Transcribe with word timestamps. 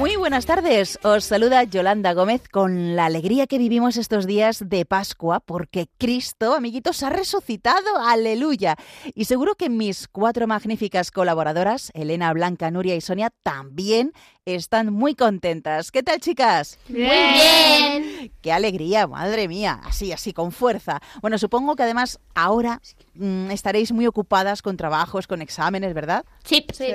Muy 0.00 0.16
buenas 0.16 0.46
tardes, 0.46 0.98
os 1.02 1.24
saluda 1.24 1.62
Yolanda 1.64 2.14
Gómez 2.14 2.48
con 2.48 2.96
la 2.96 3.04
alegría 3.04 3.46
que 3.46 3.58
vivimos 3.58 3.98
estos 3.98 4.26
días 4.26 4.64
de 4.66 4.86
Pascua 4.86 5.40
porque 5.40 5.88
Cristo, 5.98 6.54
amiguitos, 6.54 7.02
ha 7.02 7.10
resucitado, 7.10 7.98
aleluya. 8.02 8.76
Y 9.14 9.26
seguro 9.26 9.56
que 9.56 9.68
mis 9.68 10.08
cuatro 10.08 10.46
magníficas 10.46 11.10
colaboradoras, 11.10 11.90
Elena, 11.92 12.32
Blanca, 12.32 12.70
Nuria 12.70 12.96
y 12.96 13.02
Sonia, 13.02 13.28
también 13.42 14.14
están 14.46 14.90
muy 14.90 15.14
contentas. 15.14 15.92
¿Qué 15.92 16.02
tal, 16.02 16.18
chicas? 16.18 16.78
Muy 16.88 17.02
bien. 17.02 18.32
Qué 18.40 18.52
alegría, 18.52 19.06
madre 19.06 19.48
mía, 19.48 19.82
así, 19.84 20.12
así, 20.12 20.32
con 20.32 20.50
fuerza. 20.50 21.02
Bueno, 21.20 21.36
supongo 21.36 21.76
que 21.76 21.82
además 21.82 22.20
ahora 22.34 22.80
mm, 23.12 23.50
estaréis 23.50 23.92
muy 23.92 24.06
ocupadas 24.06 24.62
con 24.62 24.78
trabajos, 24.78 25.26
con 25.26 25.42
exámenes, 25.42 25.92
¿verdad? 25.92 26.24
Sí, 26.42 26.64
sí. 26.72 26.86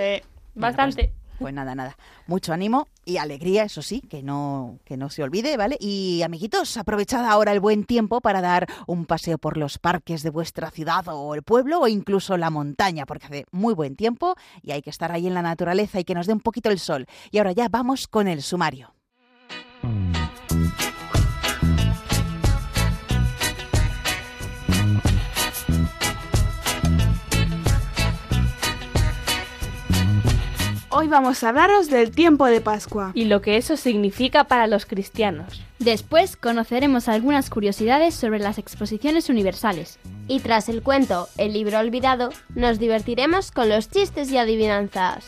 bastante. 0.55 1.13
Pues 1.13 1.24
nada, 1.39 1.75
nada. 1.75 1.97
Mucho 2.27 2.53
ánimo 2.53 2.87
y 3.03 3.17
alegría, 3.17 3.63
eso 3.63 3.81
sí, 3.81 4.01
que 4.01 4.23
no, 4.23 4.79
que 4.85 4.97
no 4.97 5.09
se 5.09 5.23
olvide, 5.23 5.57
¿vale? 5.57 5.77
Y 5.79 6.21
amiguitos, 6.23 6.77
aprovechad 6.77 7.25
ahora 7.25 7.51
el 7.51 7.59
buen 7.59 7.85
tiempo 7.85 8.21
para 8.21 8.41
dar 8.41 8.67
un 8.87 9.05
paseo 9.05 9.37
por 9.37 9.57
los 9.57 9.77
parques 9.77 10.23
de 10.23 10.29
vuestra 10.29 10.71
ciudad 10.71 11.07
o 11.07 11.35
el 11.35 11.43
pueblo 11.43 11.81
o 11.81 11.87
incluso 11.87 12.37
la 12.37 12.49
montaña, 12.49 13.05
porque 13.05 13.27
hace 13.27 13.45
muy 13.51 13.73
buen 13.73 13.95
tiempo 13.95 14.35
y 14.61 14.71
hay 14.71 14.81
que 14.81 14.89
estar 14.89 15.11
ahí 15.11 15.27
en 15.27 15.33
la 15.33 15.41
naturaleza 15.41 15.99
y 15.99 16.03
que 16.03 16.15
nos 16.15 16.27
dé 16.27 16.33
un 16.33 16.39
poquito 16.39 16.69
el 16.69 16.79
sol. 16.79 17.05
Y 17.31 17.37
ahora 17.37 17.51
ya 17.51 17.69
vamos 17.69 18.07
con 18.07 18.27
el 18.27 18.41
sumario. 18.41 18.93
Hoy 31.05 31.11
vamos 31.11 31.43
a 31.43 31.49
hablaros 31.49 31.91
del 31.91 32.09
tiempo 32.09 32.47
de 32.47 32.61
Pascua. 32.61 33.11
Y 33.13 33.25
lo 33.25 33.39
que 33.39 33.57
eso 33.57 33.77
significa 33.77 34.45
para 34.45 34.65
los 34.65 34.87
cristianos. 34.87 35.61
Después 35.77 36.35
conoceremos 36.35 37.07
algunas 37.07 37.51
curiosidades 37.51 38.15
sobre 38.15 38.39
las 38.39 38.57
exposiciones 38.57 39.29
universales. 39.29 39.99
Y 40.27 40.39
tras 40.39 40.67
el 40.67 40.81
cuento 40.81 41.27
El 41.37 41.53
libro 41.53 41.77
olvidado, 41.77 42.31
nos 42.55 42.79
divertiremos 42.79 43.51
con 43.51 43.69
los 43.69 43.87
chistes 43.87 44.31
y 44.31 44.39
adivinanzas. 44.39 45.25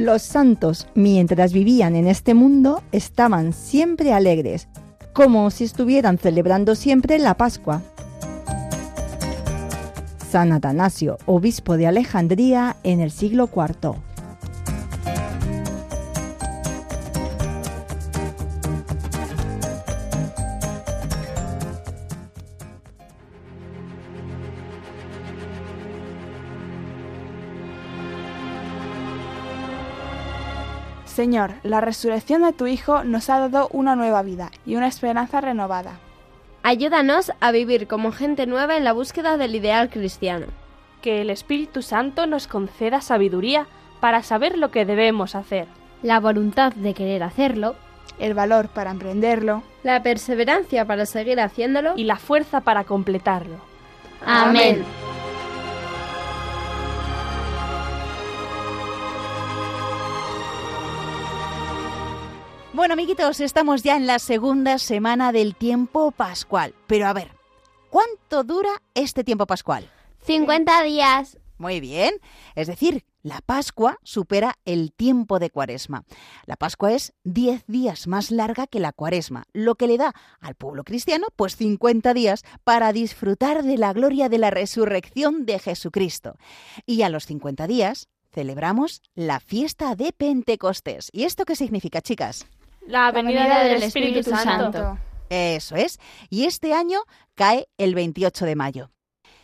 Los 0.00 0.22
santos, 0.22 0.88
mientras 0.94 1.52
vivían 1.52 1.94
en 1.94 2.06
este 2.06 2.32
mundo, 2.32 2.82
estaban 2.90 3.52
siempre 3.52 4.14
alegres, 4.14 4.66
como 5.12 5.50
si 5.50 5.64
estuvieran 5.64 6.16
celebrando 6.16 6.74
siempre 6.74 7.18
la 7.18 7.36
Pascua. 7.36 7.82
San 10.30 10.54
Atanasio, 10.54 11.18
obispo 11.26 11.76
de 11.76 11.86
Alejandría 11.86 12.76
en 12.82 13.00
el 13.00 13.10
siglo 13.10 13.50
IV. 13.54 14.09
Señor, 31.20 31.52
la 31.64 31.82
resurrección 31.82 32.40
de 32.44 32.54
tu 32.54 32.66
Hijo 32.66 33.04
nos 33.04 33.28
ha 33.28 33.40
dado 33.40 33.68
una 33.72 33.94
nueva 33.94 34.22
vida 34.22 34.50
y 34.64 34.76
una 34.76 34.86
esperanza 34.86 35.42
renovada. 35.42 36.00
Ayúdanos 36.62 37.30
a 37.40 37.52
vivir 37.52 37.88
como 37.88 38.10
gente 38.10 38.46
nueva 38.46 38.78
en 38.78 38.84
la 38.84 38.94
búsqueda 38.94 39.36
del 39.36 39.54
ideal 39.54 39.90
cristiano. 39.90 40.46
Que 41.02 41.20
el 41.20 41.28
Espíritu 41.28 41.82
Santo 41.82 42.26
nos 42.26 42.46
conceda 42.46 43.02
sabiduría 43.02 43.66
para 44.00 44.22
saber 44.22 44.56
lo 44.56 44.70
que 44.70 44.86
debemos 44.86 45.34
hacer. 45.34 45.66
La 46.02 46.20
voluntad 46.20 46.72
de 46.72 46.94
querer 46.94 47.22
hacerlo. 47.22 47.76
El 48.18 48.32
valor 48.32 48.68
para 48.68 48.90
emprenderlo. 48.90 49.62
La 49.82 50.02
perseverancia 50.02 50.86
para 50.86 51.04
seguir 51.04 51.38
haciéndolo. 51.38 51.92
Y 51.98 52.04
la 52.04 52.16
fuerza 52.16 52.62
para 52.62 52.84
completarlo. 52.84 53.56
Amén. 54.24 54.86
Bueno, 62.80 62.94
amiguitos, 62.94 63.40
estamos 63.40 63.82
ya 63.82 63.94
en 63.94 64.06
la 64.06 64.18
segunda 64.18 64.78
semana 64.78 65.32
del 65.32 65.54
tiempo 65.54 66.12
pascual. 66.12 66.74
Pero 66.86 67.08
a 67.08 67.12
ver, 67.12 67.32
¿cuánto 67.90 68.42
dura 68.42 68.70
este 68.94 69.22
tiempo 69.22 69.46
pascual? 69.46 69.90
50 70.22 70.82
días. 70.84 71.36
Muy 71.58 71.80
bien. 71.80 72.14
Es 72.54 72.68
decir, 72.68 73.04
la 73.22 73.42
Pascua 73.44 73.98
supera 74.02 74.54
el 74.64 74.94
tiempo 74.94 75.38
de 75.38 75.50
Cuaresma. 75.50 76.04
La 76.46 76.56
Pascua 76.56 76.94
es 76.94 77.12
10 77.24 77.66
días 77.66 78.06
más 78.06 78.30
larga 78.30 78.66
que 78.66 78.80
la 78.80 78.92
Cuaresma, 78.92 79.44
lo 79.52 79.74
que 79.74 79.86
le 79.86 79.98
da 79.98 80.14
al 80.40 80.54
pueblo 80.54 80.82
cristiano 80.82 81.26
pues 81.36 81.56
50 81.56 82.14
días 82.14 82.44
para 82.64 82.94
disfrutar 82.94 83.62
de 83.62 83.76
la 83.76 83.92
gloria 83.92 84.30
de 84.30 84.38
la 84.38 84.48
resurrección 84.48 85.44
de 85.44 85.58
Jesucristo. 85.58 86.36
Y 86.86 87.02
a 87.02 87.10
los 87.10 87.26
50 87.26 87.66
días 87.66 88.08
celebramos 88.32 89.02
la 89.14 89.38
fiesta 89.38 89.94
de 89.96 90.14
Pentecostés. 90.14 91.10
¿Y 91.12 91.24
esto 91.24 91.44
qué 91.44 91.56
significa, 91.56 92.00
chicas? 92.00 92.46
La 92.86 93.12
venida, 93.12 93.64
del, 93.64 93.82
Espíritu, 93.82 94.30
Santo. 94.30 94.98
Eso 95.28 95.76
es. 95.76 95.98
Y 96.28 96.44
este 96.44 96.74
año 96.74 97.00
cae 97.34 97.68
el 97.78 97.94
28 97.94 98.44
de 98.44 98.56
mayo. 98.56 98.90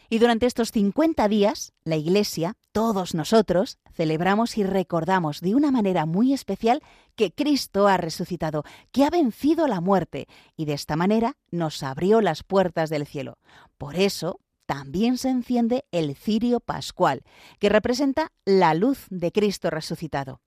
Y 0.09 0.19
durante 0.19 0.47
estos 0.47 0.71
50 0.71 1.27
días, 1.29 1.73
la 1.85 1.97
Iglesia, 1.97 2.55
todos 2.73 3.15
nosotros, 3.15 3.79
celebramos 3.93 4.57
y 4.57 4.63
recordamos 4.63 5.41
de 5.41 5.55
una 5.55 5.73
manera 5.73 6.07
muy 6.07 6.33
especial 6.33 6.81
que 7.17 7.33
Cristo 7.33 7.89
ha 7.89 7.97
resucitado, 7.97 8.63
que 8.93 9.05
ha 9.05 9.11
vencido 9.11 9.67
la 9.67 9.81
muerte 9.81 10.29
y 10.57 10.67
de 10.67 10.75
esta 10.75 10.95
manera 10.95 11.37
nos 11.51 11.83
abrió 11.83 12.21
las 12.21 12.45
puertas 12.45 12.91
del 12.91 13.07
cielo. 13.07 13.39
Por 13.79 13.97
eso, 13.97 14.41
también 14.67 15.17
se 15.17 15.31
enciende 15.31 15.85
el 15.91 16.15
cirio 16.17 16.61
pascual, 16.61 17.23
que 17.59 17.69
representa 17.69 18.33
la 18.45 18.75
luz 18.75 19.07
de 19.11 19.33
Cristo 19.33 19.71
resucitado. 19.71 20.41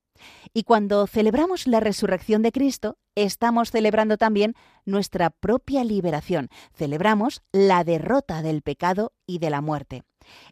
Y 0.53 0.63
cuando 0.63 1.07
celebramos 1.07 1.67
la 1.67 1.79
resurrección 1.79 2.41
de 2.41 2.51
Cristo, 2.51 2.97
estamos 3.15 3.71
celebrando 3.71 4.17
también 4.17 4.55
nuestra 4.85 5.29
propia 5.29 5.83
liberación. 5.83 6.49
Celebramos 6.73 7.41
la 7.51 7.83
derrota 7.83 8.41
del 8.41 8.61
pecado 8.61 9.13
y 9.25 9.39
de 9.39 9.49
la 9.49 9.61
muerte. 9.61 10.03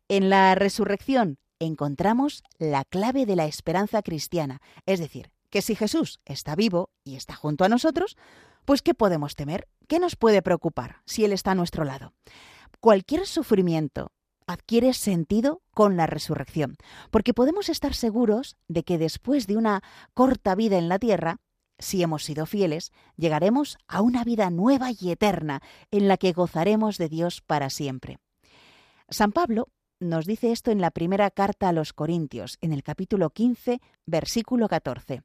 En 0.08 0.30
la 0.30 0.56
resurrección 0.56 1.38
encontramos 1.60 2.44
la 2.60 2.84
clave 2.86 3.26
de 3.26 3.36
la 3.36 3.46
esperanza 3.46 4.02
cristiana, 4.02 4.62
es 4.86 5.00
decir, 5.00 5.32
que 5.50 5.62
si 5.62 5.76
Jesús 5.76 6.20
está 6.26 6.56
vivo 6.56 6.92
y 7.04 7.16
está 7.16 7.36
junto 7.36 7.64
a 7.64 7.70
nosotros, 7.70 8.18
pues 8.66 8.82
¿qué 8.82 8.94
podemos 8.94 9.36
temer? 9.36 9.68
¿Qué 9.88 10.00
nos 10.00 10.16
puede 10.16 10.42
preocupar 10.42 11.02
si 11.06 11.24
Él 11.24 11.32
está 11.32 11.52
a 11.52 11.56
nuestro 11.56 11.86
lado? 11.86 12.14
Cualquier 12.80 13.26
sufrimiento, 13.26 14.12
adquiere 14.48 14.94
sentido 14.94 15.62
con 15.72 15.98
la 15.98 16.08
resurrección, 16.08 16.78
porque 17.12 17.34
podemos 17.34 17.70
estar 17.70 17.94
seguros 17.94 18.56
de 18.68 18.84
que 18.84 18.98
después 18.98 19.46
de 19.46 19.58
una 19.58 19.84
corta 20.14 20.56
vida 20.56 20.78
en 20.78 20.90
la 20.90 20.98
tierra, 20.98 21.38
si 21.78 22.02
hemos 22.02 22.24
sido 22.24 22.46
fieles, 22.46 22.92
llegaremos 23.18 23.78
a 23.88 24.02
una 24.02 24.24
vida 24.24 24.50
nueva 24.50 24.90
y 24.98 25.12
eterna 25.12 25.62
en 25.92 26.08
la 26.08 26.18
que 26.18 26.32
gozaremos 26.32 26.98
de 26.98 27.10
Dios 27.10 27.42
para 27.42 27.70
siempre. 27.70 28.18
San 29.10 29.32
Pablo 29.32 29.68
nos 30.00 30.26
dice 30.26 30.52
esto 30.52 30.72
en 30.72 30.82
la 30.82 30.92
primera 30.92 31.30
carta 31.30 31.70
a 31.70 31.74
los 31.74 31.94
Corintios, 31.94 32.58
en 32.62 32.72
el 32.72 32.84
capítulo 32.84 33.30
15, 33.30 33.82
versículo 34.06 34.68
14. 34.68 35.24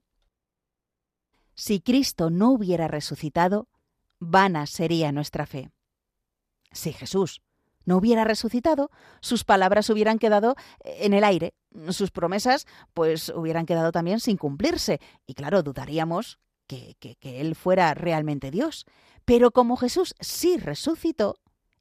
Si 1.54 1.80
Cristo 1.80 2.30
no 2.30 2.50
hubiera 2.50 2.88
resucitado, 2.88 3.68
vana 4.18 4.66
sería 4.66 5.12
nuestra 5.12 5.46
fe. 5.46 5.70
Si 6.70 6.92
Jesús 6.92 7.42
no 7.84 7.96
hubiera 7.96 8.24
resucitado, 8.24 8.90
sus 9.20 9.44
palabras 9.44 9.90
hubieran 9.90 10.18
quedado 10.18 10.56
en 10.84 11.14
el 11.14 11.24
aire, 11.24 11.54
sus 11.90 12.10
promesas 12.10 12.66
pues 12.94 13.28
hubieran 13.30 13.66
quedado 13.66 13.92
también 13.92 14.20
sin 14.20 14.36
cumplirse, 14.36 15.00
y 15.26 15.34
claro, 15.34 15.62
dudaríamos 15.62 16.38
que, 16.66 16.96
que, 16.98 17.40
Él 17.40 17.54
fuera 17.54 17.94
realmente 17.94 18.50
Dios. 18.50 18.86
Pero 19.24 19.50
como 19.50 19.76
Jesús 19.76 20.14
sí 20.20 20.56
resucitó, 20.56 21.36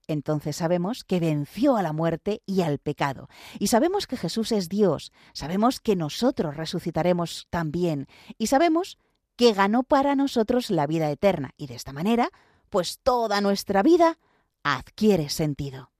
entonces 0.07 0.55
sabemos 0.57 1.03
que 1.03 1.19
venció 1.19 1.77
a 1.77 1.81
la 1.81 1.93
muerte 1.93 2.41
y 2.45 2.61
al 2.61 2.79
pecado. 2.79 3.29
Y 3.59 3.67
sabemos 3.67 4.07
que 4.07 4.17
Jesús 4.17 4.51
es 4.51 4.69
Dios, 4.69 5.11
sabemos 5.33 5.79
que 5.79 5.95
nosotros 5.95 6.57
resucitaremos 6.57 7.47
también 7.49 8.07
y 8.37 8.47
sabemos 8.47 8.97
que 9.35 9.53
ganó 9.53 9.83
para 9.83 10.15
nosotros 10.15 10.69
la 10.69 10.87
vida 10.87 11.09
eterna. 11.09 11.51
Y 11.57 11.67
de 11.67 11.75
esta 11.75 11.93
manera, 11.93 12.29
pues 12.69 12.99
toda 13.01 13.41
nuestra 13.41 13.83
vida 13.83 14.19
adquiere 14.63 15.29
sentido. 15.29 15.91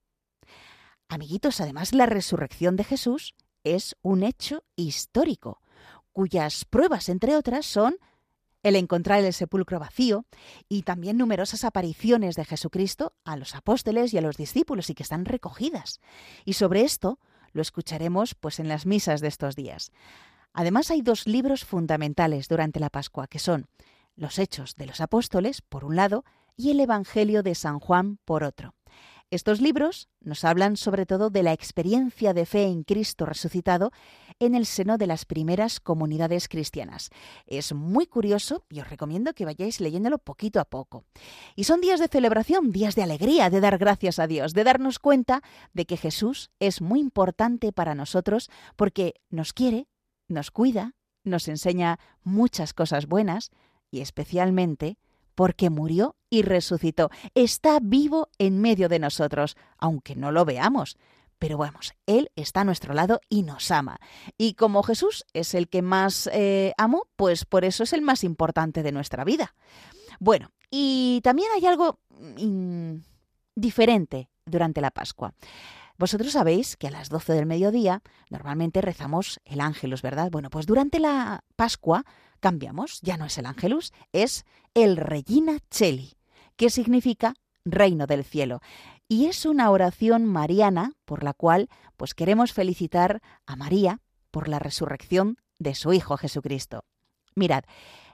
Amiguitos, 1.07 1.59
además 1.59 1.93
la 1.93 2.05
resurrección 2.05 2.75
de 2.75 2.83
Jesús 2.83 3.35
es 3.63 3.95
un 4.01 4.23
hecho 4.23 4.63
histórico, 4.75 5.61
cuyas 6.13 6.65
pruebas, 6.65 7.09
entre 7.09 7.35
otras, 7.35 7.65
son 7.65 7.97
el 8.63 8.75
encontrar 8.75 9.23
el 9.23 9.33
sepulcro 9.33 9.79
vacío 9.79 10.25
y 10.69 10.83
también 10.83 11.17
numerosas 11.17 11.63
apariciones 11.63 12.35
de 12.35 12.45
Jesucristo 12.45 13.13
a 13.25 13.35
los 13.35 13.55
apóstoles 13.55 14.13
y 14.13 14.17
a 14.17 14.21
los 14.21 14.37
discípulos 14.37 14.89
y 14.89 14.93
que 14.93 15.03
están 15.03 15.25
recogidas. 15.25 15.99
Y 16.45 16.53
sobre 16.53 16.81
esto 16.81 17.19
lo 17.53 17.61
escucharemos 17.61 18.35
pues 18.35 18.59
en 18.59 18.67
las 18.67 18.85
misas 18.85 19.19
de 19.21 19.27
estos 19.27 19.55
días. 19.55 19.91
Además 20.53 20.91
hay 20.91 21.01
dos 21.01 21.27
libros 21.27 21.65
fundamentales 21.65 22.47
durante 22.47 22.79
la 22.79 22.89
Pascua 22.89 23.27
que 23.27 23.39
son 23.39 23.67
los 24.15 24.37
Hechos 24.37 24.75
de 24.75 24.85
los 24.85 25.01
Apóstoles 25.01 25.61
por 25.61 25.85
un 25.85 25.95
lado 25.95 26.23
y 26.61 26.69
el 26.69 26.79
Evangelio 26.79 27.41
de 27.41 27.55
San 27.55 27.79
Juan 27.79 28.19
por 28.23 28.43
otro. 28.43 28.75
Estos 29.31 29.61
libros 29.61 30.09
nos 30.19 30.43
hablan 30.43 30.77
sobre 30.77 31.07
todo 31.07 31.31
de 31.31 31.41
la 31.41 31.53
experiencia 31.53 32.33
de 32.33 32.45
fe 32.45 32.65
en 32.65 32.83
Cristo 32.83 33.25
resucitado 33.25 33.91
en 34.39 34.53
el 34.53 34.67
seno 34.67 34.99
de 34.99 35.07
las 35.07 35.25
primeras 35.25 35.79
comunidades 35.79 36.47
cristianas. 36.47 37.09
Es 37.47 37.73
muy 37.73 38.05
curioso 38.05 38.63
y 38.69 38.79
os 38.79 38.89
recomiendo 38.89 39.33
que 39.33 39.45
vayáis 39.45 39.79
leyéndolo 39.79 40.19
poquito 40.19 40.59
a 40.59 40.65
poco. 40.65 41.05
Y 41.55 41.63
son 41.63 41.81
días 41.81 41.99
de 41.99 42.09
celebración, 42.09 42.71
días 42.71 42.93
de 42.93 43.03
alegría, 43.03 43.49
de 43.49 43.61
dar 43.61 43.79
gracias 43.79 44.19
a 44.19 44.27
Dios, 44.27 44.53
de 44.53 44.63
darnos 44.63 44.99
cuenta 44.99 45.41
de 45.73 45.85
que 45.85 45.97
Jesús 45.97 46.51
es 46.59 46.81
muy 46.81 46.99
importante 46.99 47.71
para 47.71 47.95
nosotros 47.95 48.51
porque 48.75 49.15
nos 49.31 49.53
quiere, 49.53 49.87
nos 50.27 50.51
cuida, 50.51 50.93
nos 51.23 51.47
enseña 51.47 51.99
muchas 52.23 52.73
cosas 52.73 53.07
buenas 53.07 53.49
y 53.89 54.01
especialmente 54.01 54.97
porque 55.41 55.71
murió 55.71 56.15
y 56.29 56.43
resucitó. 56.43 57.09
Está 57.33 57.79
vivo 57.81 58.29
en 58.37 58.61
medio 58.61 58.89
de 58.89 58.99
nosotros, 58.99 59.57
aunque 59.79 60.15
no 60.15 60.31
lo 60.31 60.45
veamos. 60.45 60.97
Pero 61.39 61.57
vamos, 61.57 61.95
Él 62.05 62.29
está 62.35 62.61
a 62.61 62.63
nuestro 62.63 62.93
lado 62.93 63.21
y 63.27 63.41
nos 63.41 63.71
ama. 63.71 63.99
Y 64.37 64.53
como 64.53 64.83
Jesús 64.83 65.25
es 65.33 65.55
el 65.55 65.67
que 65.67 65.81
más 65.81 66.29
eh, 66.31 66.73
amo, 66.77 67.07
pues 67.15 67.45
por 67.45 67.65
eso 67.65 67.81
es 67.81 67.93
el 67.93 68.03
más 68.03 68.23
importante 68.23 68.83
de 68.83 68.91
nuestra 68.91 69.23
vida. 69.23 69.55
Bueno, 70.19 70.51
y 70.69 71.21
también 71.23 71.47
hay 71.55 71.65
algo 71.65 71.97
mm, 72.11 72.97
diferente 73.55 74.29
durante 74.45 74.79
la 74.79 74.91
Pascua. 74.91 75.33
Vosotros 75.97 76.33
sabéis 76.33 76.77
que 76.77 76.87
a 76.87 76.91
las 76.91 77.09
12 77.09 77.33
del 77.33 77.47
mediodía 77.47 78.03
normalmente 78.29 78.81
rezamos 78.81 79.39
el 79.45 79.59
ángelus, 79.59 80.03
¿verdad? 80.03 80.29
Bueno, 80.29 80.51
pues 80.51 80.67
durante 80.67 80.99
la 80.99 81.43
Pascua 81.55 82.05
cambiamos, 82.41 82.99
ya 83.01 83.15
no 83.15 83.25
es 83.25 83.37
el 83.37 83.45
ángelus, 83.45 83.93
es 84.11 84.45
el 84.73 84.97
Regina 84.97 85.59
Cheli, 85.69 86.17
que 86.57 86.69
significa 86.69 87.35
reino 87.63 88.07
del 88.07 88.25
cielo. 88.25 88.59
Y 89.07 89.27
es 89.27 89.45
una 89.45 89.69
oración 89.71 90.25
mariana 90.25 90.93
por 91.05 91.23
la 91.23 91.33
cual 91.33 91.69
pues 91.95 92.13
queremos 92.13 92.51
felicitar 92.51 93.21
a 93.45 93.55
María 93.55 94.01
por 94.31 94.49
la 94.49 94.59
resurrección 94.59 95.37
de 95.59 95.75
su 95.75 95.93
Hijo 95.93 96.17
Jesucristo. 96.17 96.83
Mirad, 97.35 97.63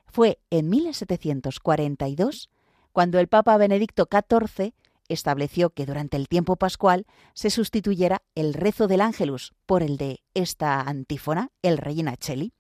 fue 0.05 0.39
en 0.49 0.69
1742 0.69 2.49
cuando 2.91 3.19
el 3.19 3.27
Papa 3.27 3.57
Benedicto 3.57 4.07
XIV 4.11 4.73
estableció 5.07 5.69
que 5.69 5.85
durante 5.85 6.17
el 6.17 6.27
tiempo 6.27 6.55
pascual 6.55 7.05
se 7.33 7.49
sustituyera 7.49 8.23
el 8.35 8.53
rezo 8.53 8.87
del 8.87 9.01
ángelus 9.01 9.53
por 9.65 9.83
el 9.83 9.97
de 9.97 10.21
esta 10.33 10.81
antífona, 10.81 11.49
el 11.61 11.77
Regina 11.77 12.17
Cheli, 12.17 12.53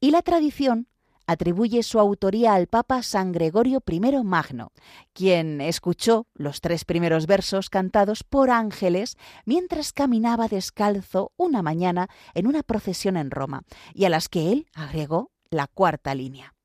y 0.00 0.10
la 0.10 0.22
tradición 0.22 0.86
atribuye 1.30 1.84
su 1.84 2.00
autoría 2.00 2.54
al 2.54 2.66
Papa 2.66 3.04
San 3.04 3.30
Gregorio 3.30 3.80
I 3.88 4.00
Magno, 4.24 4.72
quien 5.12 5.60
escuchó 5.60 6.26
los 6.34 6.60
tres 6.60 6.84
primeros 6.84 7.28
versos 7.28 7.70
cantados 7.70 8.24
por 8.24 8.50
ángeles 8.50 9.16
mientras 9.44 9.92
caminaba 9.92 10.48
descalzo 10.48 11.30
una 11.36 11.62
mañana 11.62 12.08
en 12.34 12.48
una 12.48 12.64
procesión 12.64 13.16
en 13.16 13.30
Roma, 13.30 13.62
y 13.94 14.06
a 14.06 14.10
las 14.10 14.28
que 14.28 14.50
él 14.50 14.66
agregó 14.74 15.30
la 15.50 15.68
cuarta 15.68 16.16
línea, 16.16 16.56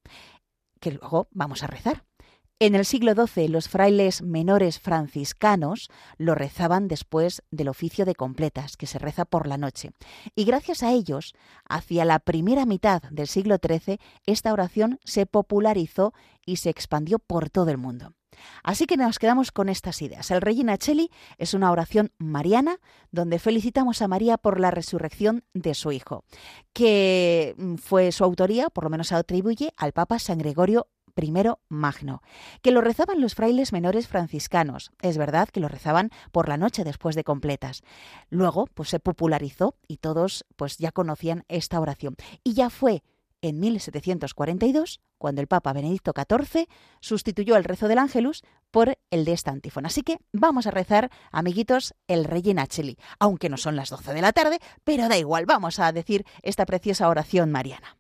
que 0.80 0.92
luego 0.92 1.28
vamos 1.30 1.62
a 1.62 1.68
rezar. 1.68 2.04
En 2.58 2.74
el 2.74 2.86
siglo 2.86 3.14
XII 3.14 3.50
los 3.50 3.68
frailes 3.68 4.22
menores 4.22 4.80
franciscanos 4.80 5.90
lo 6.18 6.36
rezaban 6.36 6.88
después 6.88 7.44
del 7.52 7.68
oficio 7.68 8.06
de 8.06 8.16
completas, 8.16 8.78
que 8.78 8.88
se 8.88 8.98
reza 8.98 9.26
por 9.26 9.46
la 9.46 9.58
noche. 9.58 9.92
Y 10.36 10.46
gracias 10.46 10.82
a 10.82 10.94
ellos, 10.94 11.34
hacia 11.68 12.06
la 12.06 12.20
primera 12.20 12.66
mitad 12.66 13.02
del 13.12 13.28
siglo 13.28 13.58
XIII, 13.62 14.00
esta 14.26 14.54
oración 14.54 15.02
se 15.04 15.26
popularizó 15.26 16.14
y 16.46 16.56
se 16.56 16.70
expandió 16.70 17.20
por 17.20 17.50
todo 17.50 17.72
el 17.72 17.78
mundo. 17.78 18.14
Así 18.64 18.86
que 18.86 18.96
nos 18.96 19.20
quedamos 19.20 19.52
con 19.52 19.68
estas 19.68 20.02
ideas. 20.02 20.32
El 20.32 20.40
Regina 20.40 20.78
Cheli 20.78 21.12
es 21.38 21.54
una 21.54 21.72
oración 21.72 22.14
mariana 22.20 22.80
donde 23.12 23.38
felicitamos 23.38 24.02
a 24.02 24.08
María 24.08 24.38
por 24.38 24.62
la 24.62 24.72
resurrección 24.72 25.44
de 25.54 25.74
su 25.74 25.92
hijo, 25.92 26.24
que 26.72 27.54
fue 27.82 28.14
su 28.14 28.24
autoría, 28.24 28.70
por 28.70 28.86
lo 28.86 28.90
menos 28.90 29.10
se 29.10 29.16
atribuye 29.16 29.74
al 29.76 29.92
Papa 29.92 30.20
San 30.20 30.38
Gregorio 30.38 30.88
primero 31.16 31.60
Magno, 31.70 32.22
que 32.62 32.72
lo 32.72 32.82
rezaban 32.82 33.22
los 33.22 33.34
frailes 33.34 33.74
menores 33.74 34.08
franciscanos. 34.08 34.92
Es 35.02 35.18
verdad 35.18 35.50
que 35.50 35.60
lo 35.60 35.68
rezaban 35.68 36.12
por 36.32 36.48
la 36.48 36.58
noche 36.58 36.84
después 36.84 37.16
de 37.16 37.24
completas. 37.24 37.82
Luego, 38.30 38.68
pues 38.68 38.90
se 38.90 39.00
popularizó 39.00 39.76
y 39.88 39.98
todos 39.98 40.46
pues 40.56 40.78
ya 40.78 40.92
conocían 40.92 41.44
esta 41.48 41.80
oración. 41.80 42.16
Y 42.44 42.54
ya 42.54 42.70
fue 42.70 43.02
en 43.42 43.60
1742 43.60 45.02
cuando 45.18 45.42
el 45.42 45.48
Papa 45.48 45.74
Benedicto 45.74 46.14
XIV 46.16 46.68
sustituyó 47.00 47.56
el 47.56 47.64
rezo 47.64 47.88
del 47.88 48.00
Ángelus 48.00 48.44
por 48.72 48.98
el 49.12 49.26
de 49.26 49.34
esta 49.34 49.52
antífona. 49.52 49.88
Así 49.88 50.02
que 50.02 50.20
vamos 50.34 50.68
a 50.68 50.72
rezar, 50.72 51.12
amiguitos, 51.32 51.96
el 52.08 52.26
Regina 52.26 52.68
Cheli, 52.68 52.98
aunque 53.20 53.50
no 53.50 53.58
son 53.58 53.76
las 53.76 53.90
12 53.90 54.14
de 54.14 54.22
la 54.22 54.34
tarde, 54.34 54.60
pero 54.84 55.08
da 55.08 55.18
igual, 55.18 55.46
vamos 55.46 55.80
a 55.80 55.92
decir 55.92 56.26
esta 56.42 56.66
preciosa 56.66 57.08
oración 57.08 57.52
mariana. 57.52 57.98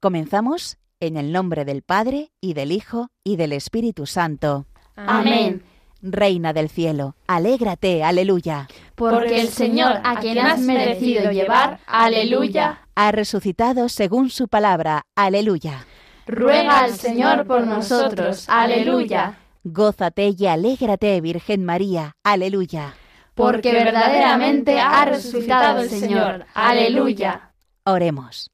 Comenzamos 0.00 0.76
en 1.00 1.16
el 1.16 1.32
nombre 1.32 1.64
del 1.64 1.82
Padre 1.82 2.30
y 2.40 2.52
del 2.52 2.70
Hijo 2.70 3.08
y 3.24 3.36
del 3.36 3.52
Espíritu 3.52 4.06
Santo. 4.06 4.66
Amén. 4.94 5.62
Reina 6.02 6.52
del 6.52 6.68
cielo, 6.68 7.16
alégrate, 7.26 8.04
aleluya. 8.04 8.68
Porque 8.94 9.40
el 9.40 9.48
Señor, 9.48 10.00
a 10.04 10.20
quien 10.20 10.38
has 10.38 10.60
merecido 10.60 11.30
llevar, 11.32 11.80
aleluya, 11.86 12.82
ha 12.94 13.10
resucitado 13.10 13.88
según 13.88 14.28
su 14.28 14.48
palabra, 14.48 15.06
aleluya. 15.16 15.86
Ruega 16.26 16.80
al 16.80 16.92
Señor 16.92 17.46
por 17.46 17.66
nosotros, 17.66 18.48
aleluya. 18.48 19.38
Gózate 19.64 20.34
y 20.38 20.46
alégrate, 20.46 21.20
Virgen 21.22 21.64
María, 21.64 22.12
aleluya. 22.22 22.94
Porque 23.34 23.72
verdaderamente 23.72 24.78
ha 24.78 25.06
resucitado 25.06 25.80
el 25.80 25.88
Señor, 25.88 26.44
aleluya. 26.54 27.52
Oremos. 27.84 28.50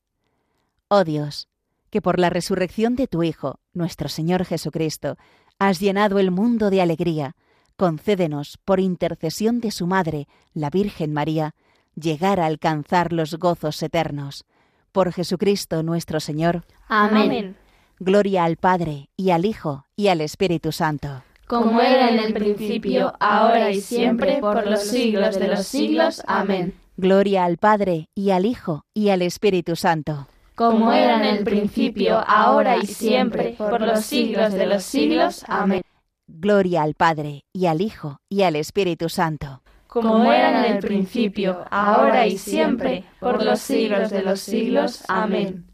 Oh 0.95 1.05
Dios, 1.05 1.49
que 1.89 2.03
por 2.03 2.19
la 2.19 2.29
resurrección 2.29 2.97
de 2.97 3.07
tu 3.07 3.23
Hijo, 3.23 3.61
nuestro 3.73 4.11
Señor 4.11 4.45
Jesucristo, 4.45 5.17
has 5.59 5.81
llenado 5.81 6.19
el 6.19 6.31
mundo 6.31 6.69
de 6.69 6.83
alegría, 6.83 7.35
concédenos, 7.79 8.59
por 8.63 8.79
intercesión 8.79 9.61
de 9.61 9.71
su 9.71 9.87
Madre, 9.87 10.29
la 10.53 10.69
Virgen 10.69 11.15
María, 11.15 11.55
llegar 11.95 12.41
a 12.41 12.45
alcanzar 12.45 13.15
los 13.15 13.39
gozos 13.39 13.83
eternos. 13.83 14.45
Por 14.93 15.15
Jesucristo 15.15 15.83
nuestro 15.83 16.21
Señor. 16.21 16.67
Amén. 16.89 17.57
Gloria 17.99 18.45
al 18.45 18.59
Padre, 18.59 19.09
y 19.17 19.31
al 19.31 19.47
Hijo, 19.47 19.87
y 19.97 20.09
al 20.09 20.21
Espíritu 20.21 20.73
Santo. 20.73 21.23
Como 21.47 21.81
era 21.81 22.11
en 22.11 22.19
el 22.19 22.35
principio, 22.35 23.15
ahora 23.19 23.71
y 23.71 23.81
siempre, 23.81 24.41
por 24.41 24.67
los 24.67 24.83
siglos 24.83 25.39
de 25.39 25.49
los 25.49 25.67
siglos. 25.67 26.23
Amén. 26.27 26.75
Gloria 26.99 27.47
al 27.47 27.57
Padre, 27.57 28.11
y 28.15 28.29
al 28.29 28.45
Hijo, 28.45 28.85
y 28.93 29.09
al 29.09 29.23
Espíritu 29.23 29.75
Santo 29.75 30.29
como 30.55 30.93
era 30.93 31.17
en 31.17 31.37
el 31.37 31.45
principio, 31.45 32.23
ahora 32.27 32.77
y 32.77 32.87
siempre, 32.87 33.55
por 33.57 33.81
los 33.81 34.05
siglos 34.05 34.53
de 34.53 34.67
los 34.67 34.83
siglos. 34.83 35.45
Amén. 35.49 35.83
Gloria 36.27 36.83
al 36.83 36.95
Padre, 36.95 37.45
y 37.53 37.67
al 37.67 37.81
Hijo, 37.81 38.19
y 38.29 38.43
al 38.43 38.57
Espíritu 38.57 39.09
Santo. 39.09 39.63
Como 39.87 40.33
era 40.33 40.67
en 40.67 40.77
el 40.77 40.79
principio, 40.83 41.65
ahora 41.71 42.27
y 42.27 42.39
siempre, 42.39 43.05
por 43.21 43.45
los 43.45 43.61
siglos 43.61 44.11
de 44.11 44.23
los 44.23 44.41
siglos. 44.41 45.05
Amén. 45.09 45.67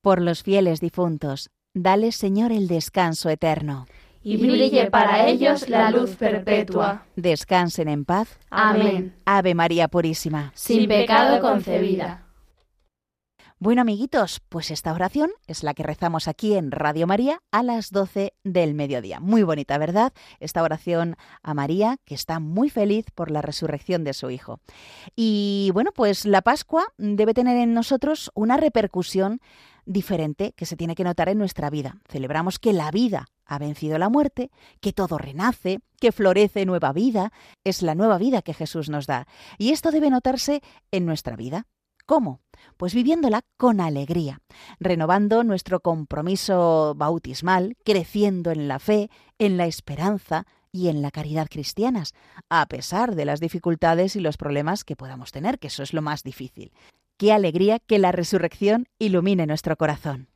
Por 0.00 0.20
los 0.20 0.44
fieles 0.44 0.80
difuntos, 0.80 1.50
dale, 1.74 2.12
Señor, 2.12 2.52
el 2.52 2.68
descanso 2.68 3.28
eterno. 3.30 3.86
Y 4.22 4.36
brille 4.36 4.90
para 4.90 5.26
ellos 5.26 5.68
la 5.68 5.90
luz 5.90 6.16
perpetua. 6.16 7.06
Descansen 7.16 7.88
en 7.88 8.04
paz. 8.04 8.38
Amén. 8.50 9.14
Ave 9.24 9.54
María 9.54 9.88
Purísima. 9.88 10.52
Sin 10.54 10.86
pecado 10.88 11.40
concebida. 11.40 12.27
Bueno, 13.60 13.82
amiguitos, 13.82 14.40
pues 14.48 14.70
esta 14.70 14.92
oración 14.92 15.32
es 15.48 15.64
la 15.64 15.74
que 15.74 15.82
rezamos 15.82 16.28
aquí 16.28 16.54
en 16.54 16.70
Radio 16.70 17.08
María 17.08 17.42
a 17.50 17.64
las 17.64 17.90
12 17.90 18.32
del 18.44 18.74
mediodía. 18.74 19.18
Muy 19.18 19.42
bonita, 19.42 19.76
¿verdad? 19.78 20.12
Esta 20.38 20.62
oración 20.62 21.16
a 21.42 21.54
María, 21.54 21.96
que 22.04 22.14
está 22.14 22.38
muy 22.38 22.70
feliz 22.70 23.06
por 23.16 23.32
la 23.32 23.42
resurrección 23.42 24.04
de 24.04 24.12
su 24.12 24.30
Hijo. 24.30 24.60
Y 25.16 25.72
bueno, 25.74 25.90
pues 25.92 26.24
la 26.24 26.42
Pascua 26.42 26.86
debe 26.98 27.34
tener 27.34 27.56
en 27.56 27.74
nosotros 27.74 28.30
una 28.34 28.58
repercusión 28.58 29.40
diferente 29.86 30.52
que 30.52 30.64
se 30.64 30.76
tiene 30.76 30.94
que 30.94 31.02
notar 31.02 31.28
en 31.28 31.38
nuestra 31.38 31.68
vida. 31.68 31.96
Celebramos 32.08 32.60
que 32.60 32.72
la 32.72 32.92
vida 32.92 33.26
ha 33.44 33.58
vencido 33.58 33.98
la 33.98 34.08
muerte, 34.08 34.52
que 34.80 34.92
todo 34.92 35.18
renace, 35.18 35.80
que 36.00 36.12
florece 36.12 36.64
nueva 36.64 36.92
vida, 36.92 37.32
es 37.64 37.82
la 37.82 37.96
nueva 37.96 38.18
vida 38.18 38.40
que 38.40 38.54
Jesús 38.54 38.88
nos 38.88 39.08
da. 39.08 39.26
Y 39.56 39.72
esto 39.72 39.90
debe 39.90 40.10
notarse 40.10 40.62
en 40.92 41.06
nuestra 41.06 41.34
vida. 41.34 41.66
¿Cómo? 42.08 42.40
Pues 42.78 42.94
viviéndola 42.94 43.42
con 43.58 43.82
alegría, 43.82 44.40
renovando 44.80 45.44
nuestro 45.44 45.80
compromiso 45.80 46.94
bautismal, 46.96 47.76
creciendo 47.84 48.50
en 48.50 48.66
la 48.66 48.78
fe, 48.78 49.10
en 49.38 49.58
la 49.58 49.66
esperanza 49.66 50.46
y 50.72 50.88
en 50.88 51.02
la 51.02 51.10
caridad 51.10 51.48
cristianas, 51.50 52.14
a 52.48 52.64
pesar 52.64 53.14
de 53.14 53.26
las 53.26 53.40
dificultades 53.40 54.16
y 54.16 54.20
los 54.20 54.38
problemas 54.38 54.84
que 54.84 54.96
podamos 54.96 55.32
tener, 55.32 55.58
que 55.58 55.66
eso 55.66 55.82
es 55.82 55.92
lo 55.92 56.00
más 56.00 56.22
difícil. 56.22 56.72
Qué 57.18 57.30
alegría 57.30 57.78
que 57.78 57.98
la 57.98 58.10
resurrección 58.10 58.86
ilumine 58.98 59.46
nuestro 59.46 59.76
corazón. 59.76 60.28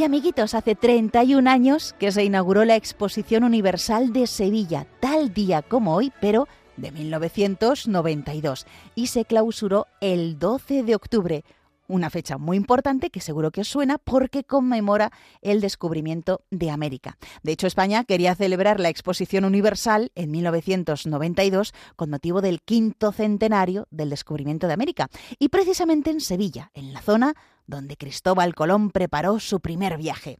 Hoy, 0.00 0.04
amiguitos, 0.04 0.54
hace 0.54 0.74
31 0.74 1.50
años 1.50 1.94
que 1.98 2.10
se 2.10 2.24
inauguró 2.24 2.64
la 2.64 2.74
Exposición 2.74 3.44
Universal 3.44 4.14
de 4.14 4.26
Sevilla, 4.26 4.86
tal 4.98 5.34
día 5.34 5.60
como 5.60 5.94
hoy, 5.94 6.10
pero 6.22 6.48
de 6.78 6.90
1992, 6.90 8.66
y 8.94 9.08
se 9.08 9.26
clausuró 9.26 9.88
el 10.00 10.38
12 10.38 10.84
de 10.84 10.94
octubre, 10.94 11.44
una 11.86 12.08
fecha 12.08 12.38
muy 12.38 12.56
importante 12.56 13.10
que 13.10 13.20
seguro 13.20 13.50
que 13.50 13.60
os 13.60 13.68
suena 13.68 13.98
porque 13.98 14.42
conmemora 14.42 15.12
el 15.42 15.60
descubrimiento 15.60 16.44
de 16.50 16.70
América. 16.70 17.18
De 17.42 17.52
hecho, 17.52 17.66
España 17.66 18.04
quería 18.04 18.34
celebrar 18.34 18.80
la 18.80 18.88
Exposición 18.88 19.44
Universal 19.44 20.12
en 20.14 20.30
1992 20.30 21.74
con 21.96 22.08
motivo 22.08 22.40
del 22.40 22.62
quinto 22.62 23.12
centenario 23.12 23.86
del 23.90 24.08
descubrimiento 24.08 24.66
de 24.66 24.72
América, 24.72 25.10
y 25.38 25.48
precisamente 25.48 26.10
en 26.10 26.22
Sevilla, 26.22 26.70
en 26.72 26.94
la 26.94 27.02
zona 27.02 27.34
donde 27.70 27.96
Cristóbal 27.96 28.54
Colón 28.54 28.90
preparó 28.90 29.40
su 29.40 29.60
primer 29.60 29.96
viaje. 29.96 30.38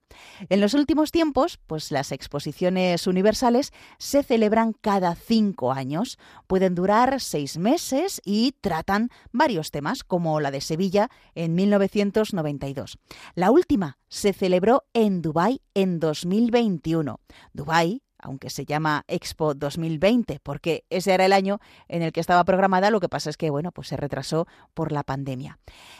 En 0.49 0.61
los 0.61 0.75
últimos 0.75 1.13
tiempos, 1.13 1.59
pues 1.67 1.91
las 1.91 2.13
exposiciones 2.13 3.07
universales 3.07 3.73
se 3.99 4.23
celebran 4.23 4.73
cada 4.73 5.15
cinco 5.15 5.73
años, 5.73 6.19
pueden 6.47 6.75
durar 6.75 7.21
seis 7.21 7.57
meses 7.57 8.21
y 8.25 8.53
tratan 8.61 9.09
varios 9.33 9.71
temas, 9.71 10.05
como 10.05 10.41
la 10.41 10.51
de 10.51 10.61
Sevilla 10.61 11.09
en 11.35 11.55
1992. 11.55 12.99
La 13.35 13.51
última 13.51 13.99
se 14.09 14.33
celebró 14.33 14.85
en 14.93 15.23
Dubái 15.23 15.63
en 15.75 16.01
2021. 16.01 17.21
Dubái 17.53 18.03
aunque 18.23 18.51
se 18.51 18.65
llama 18.65 19.05
Expo 19.09 19.55
2020, 19.55 20.41
porque 20.43 20.85
ese 20.91 21.13
era 21.13 21.27
el 21.27 21.33
año 21.33 21.61
en 21.89 22.03
el 22.03 22.13
que 22.13 22.21
estaba 22.21 22.45
programada, 22.45 22.91
lo 22.91 23.01
que 23.01 23.09
pasa 23.09 23.31
es 23.31 23.37
que, 23.37 23.51
bueno, 23.51 23.73
pues 23.73 23.89
se 23.89 23.97
retrasó 23.97 24.47
por 24.75 24.93
la 24.93 25.03
pandemia. 25.03 25.59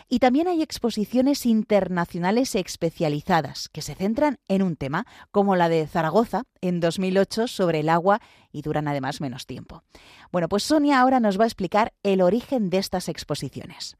Y 0.09 0.19
también 0.19 0.49
hay 0.49 0.63
exposiciones 0.63 1.47
internacionales 1.47 2.55
especializadas 2.55 3.69
que 3.69 3.83
se 3.83 3.95
centran 3.95 4.39
en 4.49 4.63
un 4.63 4.77
tema, 4.77 5.07
como 5.31 5.57
la 5.57 5.69
de 5.69 5.87
Zaragoza 5.87 6.45
en 6.61 6.81
2008 6.81 7.49
sobre 7.49 7.81
el 7.81 7.89
agua 7.89 8.21
y 8.53 8.63
duran 8.63 8.89
además 8.89 9.21
menos 9.21 9.47
tiempo. 9.47 9.83
Bueno, 10.33 10.49
pues 10.49 10.63
Sonia 10.65 11.01
ahora 11.01 11.21
nos 11.21 11.39
va 11.39 11.45
a 11.45 11.49
explicar 11.49 11.93
el 12.03 12.21
origen 12.21 12.71
de 12.71 12.79
estas 12.79 13.09
exposiciones. 13.09 13.97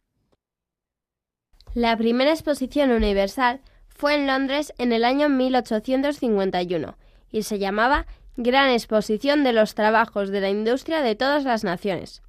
La 1.75 1.97
primera 1.97 2.33
exposición 2.33 2.91
universal 2.91 3.61
fue 3.89 4.17
en 4.17 4.27
Londres 4.27 4.73
en 4.79 4.93
el 4.93 5.05
año 5.05 5.29
1851 5.29 6.97
y 7.31 7.43
se 7.43 7.59
llamaba 7.59 8.07
Gran 8.37 8.71
Exposición 8.71 9.45
de 9.45 9.53
los 9.53 9.75
Trabajos 9.75 10.31
de 10.31 10.41
la 10.41 10.51
Industria 10.51 11.03
de 11.03 11.15
todas 11.15 11.45
las 11.45 11.65
Naciones. 11.65 12.23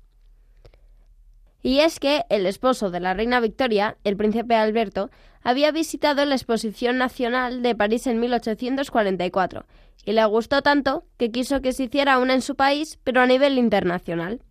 Y 1.64 1.80
es 1.80 2.00
que 2.00 2.26
el 2.30 2.46
esposo 2.46 2.90
de 2.90 3.00
la 3.00 3.14
reina 3.14 3.40
Victoria, 3.40 3.98
el 4.04 4.18
príncipe 4.18 4.56
Alberto, 4.56 5.12
había 5.44 5.72
visitado 5.72 6.26
la 6.26 6.36
Exposición 6.36 6.98
Nacional 6.98 7.62
de 7.62 7.76
París 7.76 8.08
en 8.08 8.20
1844 8.20 9.66
y 10.06 10.14
le 10.14 10.26
gustó 10.26 10.62
tanto 10.62 11.06
que 11.18 11.32
quiso 11.32 11.62
que 11.62 11.74
se 11.74 11.84
hiciera 11.84 12.18
una 12.18 12.34
en 12.34 12.42
su 12.42 12.56
país, 12.56 13.00
pero 13.04 13.22
a 13.22 13.28
nivel 13.28 13.58
internacional. 13.58 14.42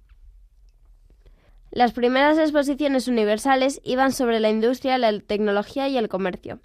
Las 1.72 1.92
primeras 1.92 2.38
exposiciones 2.38 3.06
universales 3.06 3.80
iban 3.84 4.12
sobre 4.12 4.40
la 4.40 4.50
industria, 4.50 4.98
la 4.98 5.18
tecnología 5.20 5.88
y 5.88 5.96
el 5.96 6.08
comercio. 6.08 6.60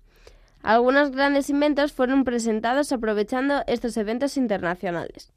Algunos 0.65 1.11
grandes 1.11 1.51
inventos 1.51 1.93
fueron 1.93 2.23
presentados 2.23 2.91
aprovechando 2.91 3.63
estos 3.67 3.95
eventos 3.97 4.35
internacionales. 4.35 5.31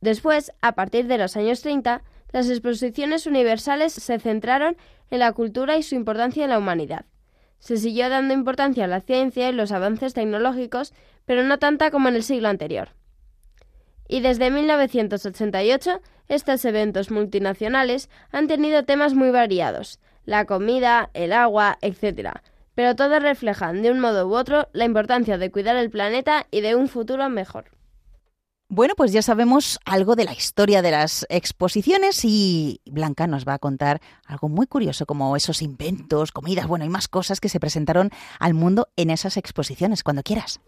Después, 0.00 0.52
a 0.60 0.76
partir 0.76 1.08
de 1.08 1.18
los 1.18 1.36
años 1.36 1.60
30, 1.62 2.04
las 2.30 2.48
exposiciones 2.48 3.26
universales 3.26 3.92
se 3.92 4.20
centraron 4.20 4.76
en 5.10 5.18
la 5.18 5.32
cultura 5.32 5.76
y 5.76 5.82
su 5.82 5.96
importancia 5.96 6.44
en 6.44 6.50
la 6.50 6.58
humanidad. 6.58 7.04
Se 7.58 7.78
siguió 7.78 8.08
dando 8.08 8.32
importancia 8.32 8.84
a 8.84 8.86
la 8.86 9.00
ciencia 9.00 9.48
y 9.48 9.52
los 9.52 9.72
avances 9.72 10.14
tecnológicos, 10.14 10.94
pero 11.24 11.42
no 11.42 11.58
tanta 11.58 11.90
como 11.90 12.08
en 12.08 12.14
el 12.14 12.22
siglo 12.22 12.48
anterior. 12.48 12.90
Y 14.06 14.20
desde 14.20 14.52
1988, 14.52 16.00
estos 16.28 16.64
eventos 16.64 17.10
multinacionales 17.10 18.08
han 18.30 18.46
tenido 18.46 18.84
temas 18.84 19.14
muy 19.14 19.30
variados, 19.30 19.98
la 20.26 20.44
comida, 20.44 21.10
el 21.12 21.32
agua, 21.32 21.76
etc., 21.80 22.40
pero 22.76 22.94
todos 22.94 23.20
reflejan 23.20 23.82
de 23.82 23.90
un 23.90 23.98
modo 23.98 24.28
u 24.28 24.36
otro 24.36 24.68
la 24.72 24.84
importancia 24.84 25.38
de 25.38 25.50
cuidar 25.50 25.74
el 25.76 25.90
planeta 25.90 26.46
y 26.52 26.60
de 26.60 26.76
un 26.76 26.88
futuro 26.88 27.28
mejor. 27.28 27.72
Bueno, 28.68 28.94
pues 28.96 29.12
ya 29.12 29.22
sabemos 29.22 29.78
algo 29.84 30.14
de 30.14 30.24
la 30.24 30.34
historia 30.34 30.82
de 30.82 30.90
las 30.90 31.24
exposiciones 31.30 32.24
y 32.24 32.80
Blanca 32.84 33.26
nos 33.26 33.46
va 33.46 33.54
a 33.54 33.58
contar 33.58 34.00
algo 34.26 34.48
muy 34.48 34.66
curioso 34.66 35.06
como 35.06 35.36
esos 35.36 35.62
inventos, 35.62 36.32
comidas, 36.32 36.66
bueno, 36.66 36.84
y 36.84 36.88
más 36.88 37.08
cosas 37.08 37.40
que 37.40 37.48
se 37.48 37.60
presentaron 37.60 38.10
al 38.40 38.54
mundo 38.54 38.88
en 38.96 39.10
esas 39.10 39.36
exposiciones, 39.36 40.02
cuando 40.02 40.22
quieras. 40.22 40.60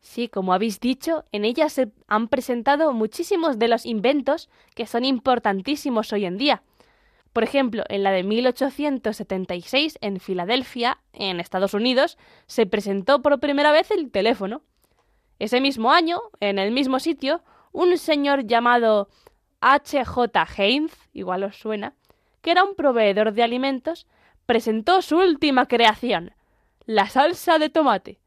Sí, 0.00 0.28
como 0.28 0.54
habéis 0.54 0.80
dicho, 0.80 1.24
en 1.32 1.44
ellas 1.44 1.72
se 1.72 1.90
han 2.08 2.28
presentado 2.28 2.92
muchísimos 2.92 3.58
de 3.58 3.68
los 3.68 3.86
inventos 3.86 4.48
que 4.74 4.86
son 4.86 5.04
importantísimos 5.04 6.12
hoy 6.12 6.24
en 6.24 6.38
día. 6.38 6.62
Por 7.32 7.44
ejemplo, 7.44 7.84
en 7.88 8.02
la 8.02 8.10
de 8.10 8.24
1876, 8.24 9.98
en 10.00 10.20
Filadelfia, 10.20 10.98
en 11.12 11.40
Estados 11.40 11.72
Unidos, 11.72 12.18
se 12.46 12.66
presentó 12.66 13.22
por 13.22 13.40
primera 13.40 13.72
vez 13.72 13.90
el 13.90 14.10
teléfono. 14.10 14.62
Ese 15.38 15.60
mismo 15.60 15.92
año, 15.92 16.20
en 16.40 16.58
el 16.58 16.72
mismo 16.72 17.00
sitio, 17.00 17.42
un 17.72 17.96
señor 17.96 18.46
llamado 18.46 19.08
H.J. 19.60 20.46
Heinz, 20.56 20.92
igual 21.14 21.44
os 21.44 21.56
suena, 21.56 21.94
que 22.42 22.50
era 22.50 22.64
un 22.64 22.74
proveedor 22.74 23.32
de 23.32 23.42
alimentos, 23.42 24.06
presentó 24.44 25.00
su 25.00 25.16
última 25.16 25.66
creación, 25.66 26.34
la 26.84 27.08
salsa 27.08 27.58
de 27.58 27.70
tomate. 27.70 28.18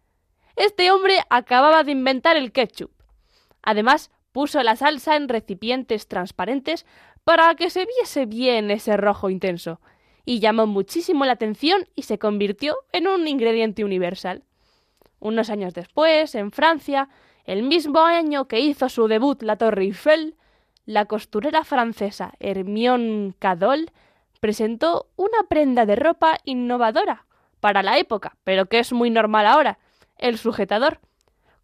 Este 0.56 0.90
hombre 0.92 1.20
acababa 1.30 1.84
de 1.84 1.92
inventar 1.92 2.38
el 2.38 2.52
ketchup. 2.52 2.92
Además, 3.62 4.12
puso 4.32 4.64
la 4.64 4.76
salsa 4.76 5.16
en 5.16 5.30
recipientes 5.30 6.08
transparentes 6.08 6.86
para 7.26 7.56
que 7.56 7.72
se 7.72 7.86
viese 7.86 8.28
bien 8.28 8.72
ese 8.72 8.96
rojo 8.96 9.30
intenso, 9.30 9.82
y 10.26 10.40
llamó 10.40 10.68
muchísimo 10.68 11.26
la 11.26 11.34
atención 11.34 11.88
y 11.96 12.04
se 12.04 12.20
convirtió 12.20 12.76
en 12.94 13.08
un 13.08 13.28
ingrediente 13.28 13.84
universal. 13.84 14.44
Unos 15.20 15.50
años 15.50 15.74
después, 15.74 16.36
en 16.36 16.52
Francia, 16.52 17.10
el 17.44 17.64
mismo 17.64 18.00
año 18.00 18.48
que 18.48 18.60
hizo 18.60 18.90
su 18.90 19.08
debut 19.08 19.42
la 19.42 19.58
Torre 19.58 19.84
Eiffel, 19.84 20.36
la 20.86 21.06
costurera 21.06 21.64
francesa 21.64 22.34
Hermione 22.40 23.34
Cadol 23.40 23.92
presentó 24.40 25.10
una 25.16 25.44
prenda 25.50 25.88
de 25.88 25.96
ropa 25.96 26.38
innovadora 26.44 27.26
para 27.60 27.82
la 27.82 27.98
época, 27.98 28.38
pero 28.44 28.68
que 28.68 28.78
es 28.78 28.94
muy 28.94 29.10
normal 29.10 29.48
ahora, 29.48 29.80
el 30.20 30.38
sujetador. 30.38 31.00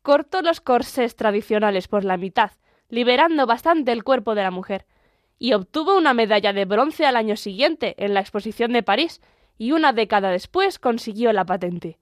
Cortó 0.01 0.41
los 0.41 0.60
corsés 0.60 1.15
tradicionales 1.15 1.88
por 1.88 2.03
la 2.03 2.18
mitad, 2.18 2.51
liberando 2.89 3.46
bastante 3.46 3.91
el 3.91 4.03
cuerpo 4.03 4.34
de 4.34 4.41
la 4.41 4.50
mujer, 4.50 4.88
y 5.41 5.53
obtuvo 5.53 5.98
una 5.98 6.13
medalla 6.13 6.53
de 6.53 6.65
bronce 6.65 7.03
al 7.03 7.15
año 7.15 7.36
siguiente 7.36 7.95
en 7.98 8.13
la 8.13 8.19
exposición 8.19 8.74
de 8.74 8.83
París, 8.83 9.21
y 9.57 9.71
una 9.71 9.91
década 9.91 10.29
después 10.29 10.77
consiguió 10.77 11.33
la 11.33 11.45
patente. 11.45 11.98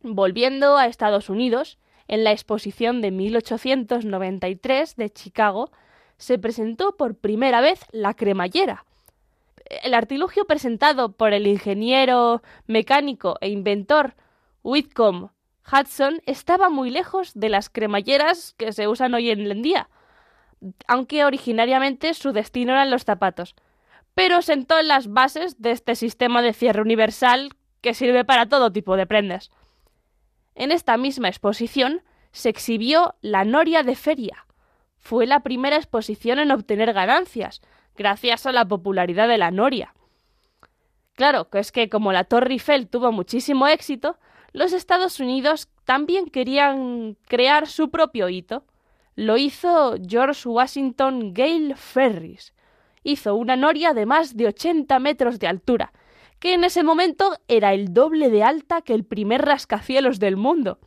Volviendo 0.00 0.78
a 0.78 0.86
Estados 0.86 1.28
Unidos, 1.28 1.78
en 2.08 2.24
la 2.24 2.32
exposición 2.32 3.02
de 3.02 3.10
1893 3.10 4.96
de 4.96 5.10
Chicago, 5.10 5.70
se 6.16 6.38
presentó 6.38 6.96
por 6.96 7.16
primera 7.16 7.60
vez 7.60 7.80
la 7.92 8.14
cremallera. 8.14 8.86
El 9.82 9.92
artilugio 9.92 10.46
presentado 10.46 11.12
por 11.12 11.34
el 11.34 11.46
ingeniero 11.46 12.42
mecánico 12.66 13.36
e 13.42 13.50
inventor 13.50 14.14
Whitcomb 14.62 15.28
Hudson 15.70 16.22
estaba 16.24 16.70
muy 16.70 16.88
lejos 16.88 17.32
de 17.34 17.50
las 17.50 17.68
cremalleras 17.68 18.54
que 18.56 18.72
se 18.72 18.88
usan 18.88 19.12
hoy 19.12 19.28
en 19.28 19.60
día, 19.60 19.90
aunque 20.86 21.24
originariamente 21.24 22.14
su 22.14 22.32
destino 22.32 22.72
eran 22.72 22.90
los 22.90 23.04
zapatos, 23.04 23.54
pero 24.14 24.42
sentó 24.42 24.80
las 24.82 25.08
bases 25.08 25.60
de 25.60 25.72
este 25.72 25.94
sistema 25.94 26.42
de 26.42 26.52
cierre 26.52 26.82
universal 26.82 27.50
que 27.80 27.94
sirve 27.94 28.24
para 28.24 28.46
todo 28.46 28.72
tipo 28.72 28.96
de 28.96 29.06
prendas. 29.06 29.50
En 30.54 30.72
esta 30.72 30.96
misma 30.96 31.28
exposición 31.28 32.02
se 32.32 32.48
exhibió 32.48 33.14
la 33.20 33.44
Noria 33.44 33.82
de 33.82 33.94
Feria. 33.94 34.46
Fue 34.96 35.26
la 35.26 35.40
primera 35.40 35.76
exposición 35.76 36.38
en 36.38 36.50
obtener 36.50 36.92
ganancias, 36.92 37.60
gracias 37.94 38.46
a 38.46 38.52
la 38.52 38.64
popularidad 38.64 39.28
de 39.28 39.38
la 39.38 39.50
Noria. 39.50 39.94
Claro, 41.14 41.48
que 41.48 41.58
es 41.58 41.72
que 41.72 41.88
como 41.88 42.12
la 42.12 42.24
Torre 42.24 42.52
Eiffel 42.52 42.88
tuvo 42.88 43.12
muchísimo 43.12 43.66
éxito, 43.66 44.18
los 44.52 44.72
Estados 44.72 45.20
Unidos 45.20 45.68
también 45.84 46.26
querían 46.30 47.16
crear 47.26 47.66
su 47.66 47.90
propio 47.90 48.28
hito. 48.28 48.64
Lo 49.16 49.38
hizo 49.38 49.96
George 50.06 50.46
Washington 50.46 51.32
Gale 51.32 51.74
Ferris. 51.74 52.54
Hizo 53.02 53.34
una 53.34 53.56
noria 53.56 53.94
de 53.94 54.04
más 54.04 54.36
de 54.36 54.46
80 54.46 54.98
metros 54.98 55.38
de 55.38 55.46
altura, 55.46 55.92
que 56.38 56.52
en 56.52 56.64
ese 56.64 56.82
momento 56.82 57.38
era 57.48 57.72
el 57.72 57.94
doble 57.94 58.28
de 58.28 58.42
alta 58.42 58.82
que 58.82 58.92
el 58.92 59.04
primer 59.04 59.42
rascacielos 59.42 60.18
del 60.18 60.36
mundo. 60.36 60.78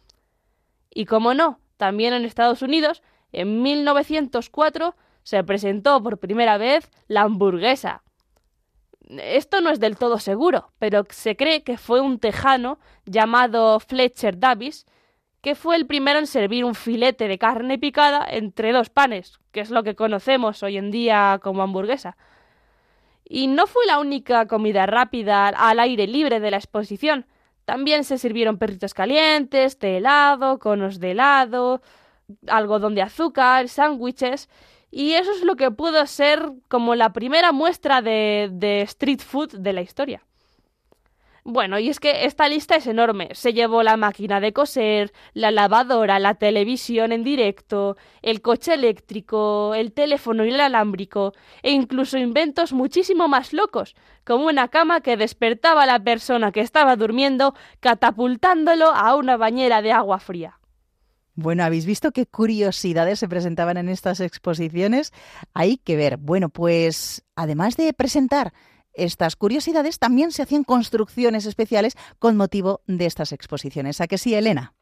Y 0.93 1.05
como 1.05 1.33
no, 1.33 1.59
también 1.77 2.13
en 2.13 2.23
Estados 2.23 2.61
Unidos, 2.61 3.01
en 3.31 3.63
1904 3.63 4.95
se 5.23 5.43
presentó 5.43 6.01
por 6.03 6.19
primera 6.19 6.57
vez 6.57 6.91
la 7.07 7.21
hamburguesa. 7.21 8.03
Esto 9.09 9.61
no 9.61 9.71
es 9.71 9.79
del 9.79 9.97
todo 9.97 10.19
seguro, 10.19 10.71
pero 10.77 11.03
se 11.09 11.35
cree 11.35 11.63
que 11.63 11.79
fue 11.79 11.99
un 11.99 12.19
tejano 12.19 12.77
llamado 13.05 13.79
Fletcher 13.79 14.39
Davis 14.39 14.85
que 15.41 15.55
fue 15.55 15.75
el 15.75 15.87
primero 15.87 16.19
en 16.19 16.27
servir 16.27 16.65
un 16.65 16.75
filete 16.75 17.27
de 17.27 17.37
carne 17.37 17.77
picada 17.79 18.25
entre 18.29 18.71
dos 18.71 18.89
panes, 18.89 19.39
que 19.51 19.61
es 19.61 19.69
lo 19.69 19.83
que 19.83 19.95
conocemos 19.95 20.63
hoy 20.63 20.77
en 20.77 20.91
día 20.91 21.39
como 21.41 21.63
hamburguesa. 21.63 22.17
Y 23.23 23.47
no 23.47 23.67
fue 23.67 23.85
la 23.85 23.99
única 23.99 24.47
comida 24.47 24.85
rápida 24.85 25.47
al 25.47 25.79
aire 25.79 26.07
libre 26.07 26.39
de 26.39 26.51
la 26.51 26.57
exposición. 26.57 27.25
También 27.65 28.03
se 28.03 28.17
sirvieron 28.17 28.57
perritos 28.57 28.93
calientes, 28.93 29.79
de 29.79 29.97
helado, 29.97 30.57
conos 30.59 30.99
de 30.99 31.11
helado, 31.11 31.81
algodón 32.47 32.95
de 32.95 33.03
azúcar, 33.03 33.69
sándwiches. 33.69 34.49
Y 34.91 35.13
eso 35.13 35.31
es 35.31 35.43
lo 35.43 35.55
que 35.55 35.69
pudo 35.69 36.05
ser 36.07 36.51
como 36.67 36.95
la 36.95 37.13
primera 37.13 37.51
muestra 37.51 38.01
de, 38.01 38.49
de 38.51 38.81
street 38.81 39.19
food 39.19 39.59
de 39.59 39.73
la 39.73 39.81
historia. 39.81 40.23
Bueno, 41.43 41.79
y 41.79 41.89
es 41.89 41.99
que 41.99 42.25
esta 42.25 42.47
lista 42.47 42.75
es 42.75 42.87
enorme. 42.87 43.29
Se 43.33 43.53
llevó 43.53 43.83
la 43.83 43.97
máquina 43.97 44.39
de 44.39 44.53
coser, 44.53 45.11
la 45.33 45.51
lavadora, 45.51 46.19
la 46.19 46.35
televisión 46.35 47.11
en 47.11 47.23
directo, 47.23 47.97
el 48.21 48.41
coche 48.41 48.73
eléctrico, 48.73 49.73
el 49.73 49.93
teléfono 49.93 50.45
inalámbrico 50.45 51.33
e 51.63 51.71
incluso 51.71 52.17
inventos 52.17 52.73
muchísimo 52.73 53.27
más 53.27 53.53
locos, 53.53 53.95
como 54.25 54.47
una 54.47 54.67
cama 54.67 55.01
que 55.01 55.17
despertaba 55.17 55.83
a 55.83 55.87
la 55.87 55.99
persona 55.99 56.51
que 56.51 56.61
estaba 56.61 56.95
durmiendo 56.95 57.55
catapultándolo 57.79 58.87
a 58.87 59.15
una 59.15 59.37
bañera 59.37 59.81
de 59.81 59.91
agua 59.91 60.19
fría. 60.19 60.59
Bueno, 61.41 61.63
¿habéis 61.63 61.85
visto 61.85 62.11
qué 62.11 62.25
curiosidades 62.25 63.19
se 63.19 63.29
presentaban 63.29 63.77
en 63.77 63.87
estas 63.87 64.19
exposiciones? 64.19 65.13
Hay 65.53 65.77
que 65.77 65.95
ver. 65.95 66.17
Bueno, 66.17 66.49
pues 66.49 67.23
además 67.35 67.77
de 67.77 67.93
presentar 67.93 68.51
estas 69.03 69.35
curiosidades, 69.35 69.99
también 69.99 70.31
se 70.31 70.43
hacían 70.43 70.63
construcciones 70.63 71.45
especiales 71.45 71.95
con 72.19 72.37
motivo 72.37 72.81
de 72.87 73.05
estas 73.05 73.31
exposiciones. 73.31 74.01
¿A 74.01 74.07
que 74.07 74.17
sí, 74.17 74.33
Elena? 74.33 74.73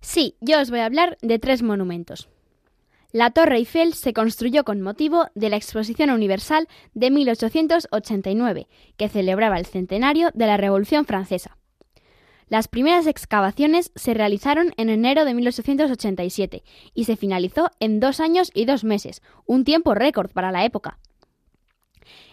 Sí, 0.00 0.36
yo 0.40 0.60
os 0.60 0.70
voy 0.70 0.80
a 0.80 0.86
hablar 0.86 1.18
de 1.20 1.38
tres 1.38 1.62
monumentos. 1.62 2.28
La 3.12 3.30
Torre 3.30 3.56
Eiffel 3.56 3.94
se 3.94 4.12
construyó 4.12 4.62
con 4.62 4.80
motivo 4.82 5.26
de 5.34 5.48
la 5.48 5.56
Exposición 5.56 6.10
Universal 6.10 6.68
de 6.94 7.10
1889, 7.10 8.68
que 8.96 9.08
celebraba 9.08 9.58
el 9.58 9.66
centenario 9.66 10.30
de 10.32 10.46
la 10.46 10.56
Revolución 10.56 11.04
Francesa. 11.06 11.56
Las 12.48 12.68
primeras 12.68 13.08
excavaciones 13.08 13.90
se 13.96 14.14
realizaron 14.14 14.72
en 14.76 14.90
enero 14.90 15.24
de 15.24 15.34
1887 15.34 16.62
y 16.94 17.04
se 17.04 17.16
finalizó 17.16 17.70
en 17.80 17.98
dos 17.98 18.20
años 18.20 18.52
y 18.54 18.64
dos 18.64 18.84
meses, 18.84 19.22
un 19.44 19.64
tiempo 19.64 19.94
récord 19.94 20.30
para 20.30 20.52
la 20.52 20.64
época. 20.64 20.99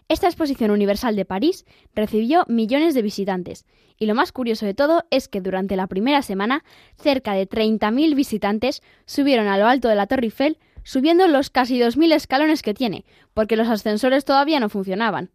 Esta 0.10 0.28
exposición 0.28 0.72
universal 0.72 1.16
de 1.18 1.26
París 1.26 1.66
recibió 1.94 2.46
millones 2.48 2.94
de 2.94 3.02
visitantes, 3.02 3.66
y 3.98 4.06
lo 4.06 4.16
más 4.16 4.32
curioso 4.32 4.66
de 4.66 4.74
todo 4.74 5.04
es 5.10 5.28
que 5.28 5.42
durante 5.42 5.76
la 5.76 5.88
primera 5.88 6.22
semana 6.22 6.64
cerca 6.96 7.34
de 7.34 7.48
30.000 7.48 8.16
visitantes 8.16 8.82
subieron 9.06 9.48
a 9.48 9.58
lo 9.58 9.68
alto 9.68 9.90
de 9.90 9.96
la 9.96 10.08
Torre 10.08 10.26
Eiffel 10.26 10.60
subiendo 10.84 11.28
los 11.28 11.50
casi 11.50 11.78
2.000 11.78 12.14
escalones 12.14 12.62
que 12.62 12.74
tiene, 12.74 13.04
porque 13.34 13.58
los 13.58 13.68
ascensores 13.68 14.24
todavía 14.24 14.62
no 14.62 14.70
funcionaban. 14.70 15.32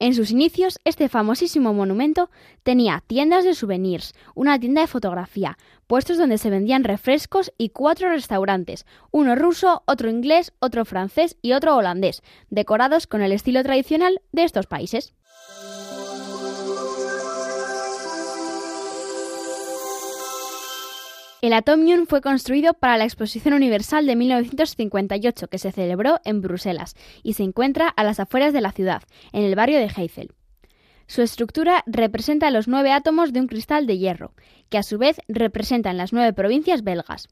En 0.00 0.14
sus 0.14 0.32
inicios, 0.32 0.80
este 0.84 1.08
famosísimo 1.08 1.72
monumento 1.72 2.28
tenía 2.64 3.04
tiendas 3.06 3.44
de 3.44 3.54
souvenirs, 3.54 4.12
una 4.34 4.58
tienda 4.58 4.80
de 4.80 4.88
fotografía, 4.88 5.56
puestos 5.86 6.18
donde 6.18 6.38
se 6.38 6.50
vendían 6.50 6.82
refrescos 6.82 7.52
y 7.58 7.68
cuatro 7.68 8.08
restaurantes, 8.08 8.86
uno 9.12 9.36
ruso, 9.36 9.84
otro 9.86 10.10
inglés, 10.10 10.52
otro 10.58 10.84
francés 10.84 11.36
y 11.42 11.52
otro 11.52 11.76
holandés, 11.76 12.22
decorados 12.50 13.06
con 13.06 13.22
el 13.22 13.30
estilo 13.30 13.62
tradicional 13.62 14.20
de 14.32 14.44
estos 14.44 14.66
países. 14.66 15.14
El 21.44 21.52
Atomium 21.52 22.06
fue 22.06 22.22
construido 22.22 22.72
para 22.72 22.96
la 22.96 23.04
Exposición 23.04 23.52
Universal 23.52 24.06
de 24.06 24.16
1958 24.16 25.48
que 25.48 25.58
se 25.58 25.72
celebró 25.72 26.18
en 26.24 26.40
Bruselas 26.40 26.96
y 27.22 27.34
se 27.34 27.42
encuentra 27.42 27.86
a 27.86 28.02
las 28.02 28.18
afueras 28.18 28.54
de 28.54 28.62
la 28.62 28.72
ciudad, 28.72 29.02
en 29.30 29.42
el 29.42 29.54
barrio 29.54 29.78
de 29.78 29.90
Heysel. 29.94 30.32
Su 31.06 31.20
estructura 31.20 31.84
representa 31.84 32.50
los 32.50 32.66
nueve 32.66 32.92
átomos 32.92 33.34
de 33.34 33.40
un 33.40 33.46
cristal 33.46 33.86
de 33.86 33.98
hierro, 33.98 34.32
que 34.70 34.78
a 34.78 34.82
su 34.82 34.96
vez 34.96 35.20
representan 35.28 35.98
las 35.98 36.14
nueve 36.14 36.32
provincias 36.32 36.82
belgas. 36.82 37.28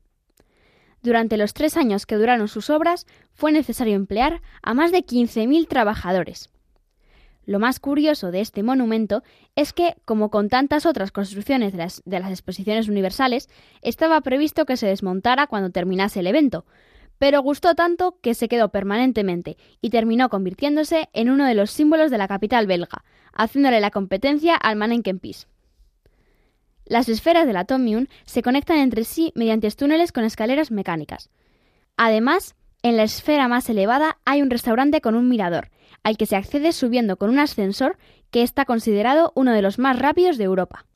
Durante 1.00 1.38
los 1.38 1.54
tres 1.54 1.78
años 1.78 2.04
que 2.04 2.16
duraron 2.16 2.48
sus 2.48 2.68
obras, 2.68 3.06
fue 3.32 3.50
necesario 3.50 3.94
emplear 3.94 4.42
a 4.60 4.74
más 4.74 4.92
de 4.92 5.06
15.000 5.06 5.66
trabajadores. 5.68 6.50
Lo 7.44 7.58
más 7.58 7.80
curioso 7.80 8.30
de 8.30 8.40
este 8.40 8.62
monumento 8.62 9.22
es 9.56 9.72
que, 9.72 9.96
como 10.04 10.30
con 10.30 10.48
tantas 10.48 10.86
otras 10.86 11.10
construcciones 11.10 11.72
de 11.72 11.78
las, 11.78 12.30
exposiciones 12.30 12.88
universales, 12.88 13.48
estaba 13.82 14.20
previsto 14.20 14.64
que 14.64 14.76
se 14.76 14.86
desmontara 14.86 15.48
cuando 15.48 15.70
terminase 15.70 16.20
el 16.20 16.28
evento, 16.28 16.64
pero 17.18 17.42
gustó 17.42 17.74
tanto 17.74 18.18
que 18.20 18.34
se 18.34 18.48
quedó 18.48 18.70
permanentemente 18.70 19.56
y 19.80 19.90
terminó 19.90 20.28
convirtiéndose 20.28 21.08
en 21.12 21.30
uno 21.30 21.46
de 21.46 21.54
los 21.54 21.70
símbolos 21.70 22.10
de 22.10 22.18
la 22.18 22.28
capital 22.28 22.66
belga, 22.66 23.04
haciéndole 23.32 23.80
la 23.80 23.90
competencia 23.90 24.54
al 24.54 24.76
Manneken-Pis. 24.76 25.48
Las 26.84 27.08
esferas 27.08 27.46
del 27.46 27.56
Atomium 27.56 28.06
se 28.24 28.42
conectan 28.42 28.78
entre 28.78 29.04
sí 29.04 29.32
mediante 29.34 29.70
túneles 29.70 30.12
con 30.12 30.24
escaleras 30.24 30.70
mecánicas. 30.70 31.30
Además, 31.96 32.54
en 32.82 32.96
la 32.96 33.04
esfera 33.04 33.46
más 33.48 33.68
elevada 33.70 34.18
hay 34.24 34.42
un 34.42 34.50
restaurante 34.50 35.00
con 35.00 35.14
un 35.14 35.28
mirador, 35.28 35.70
al 36.02 36.16
que 36.16 36.26
se 36.26 36.36
accede 36.36 36.72
subiendo 36.72 37.16
con 37.16 37.30
un 37.30 37.38
ascensor 37.38 37.96
que 38.30 38.42
está 38.42 38.64
considerado 38.64 39.32
uno 39.34 39.52
de 39.52 39.62
los 39.62 39.78
más 39.78 39.98
rápidos 39.98 40.38
de 40.38 40.44
Europa. 40.44 40.86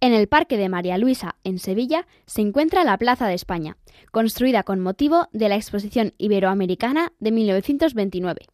En 0.00 0.14
el 0.14 0.28
Parque 0.28 0.56
de 0.56 0.68
María 0.68 0.96
Luisa, 0.96 1.34
en 1.42 1.58
Sevilla, 1.58 2.06
se 2.24 2.40
encuentra 2.40 2.84
la 2.84 2.96
Plaza 2.98 3.26
de 3.26 3.34
España, 3.34 3.76
construida 4.12 4.62
con 4.62 4.78
motivo 4.78 5.28
de 5.32 5.48
la 5.48 5.56
Exposición 5.56 6.14
Iberoamericana 6.18 7.12
de 7.18 7.32
1929. 7.32 8.46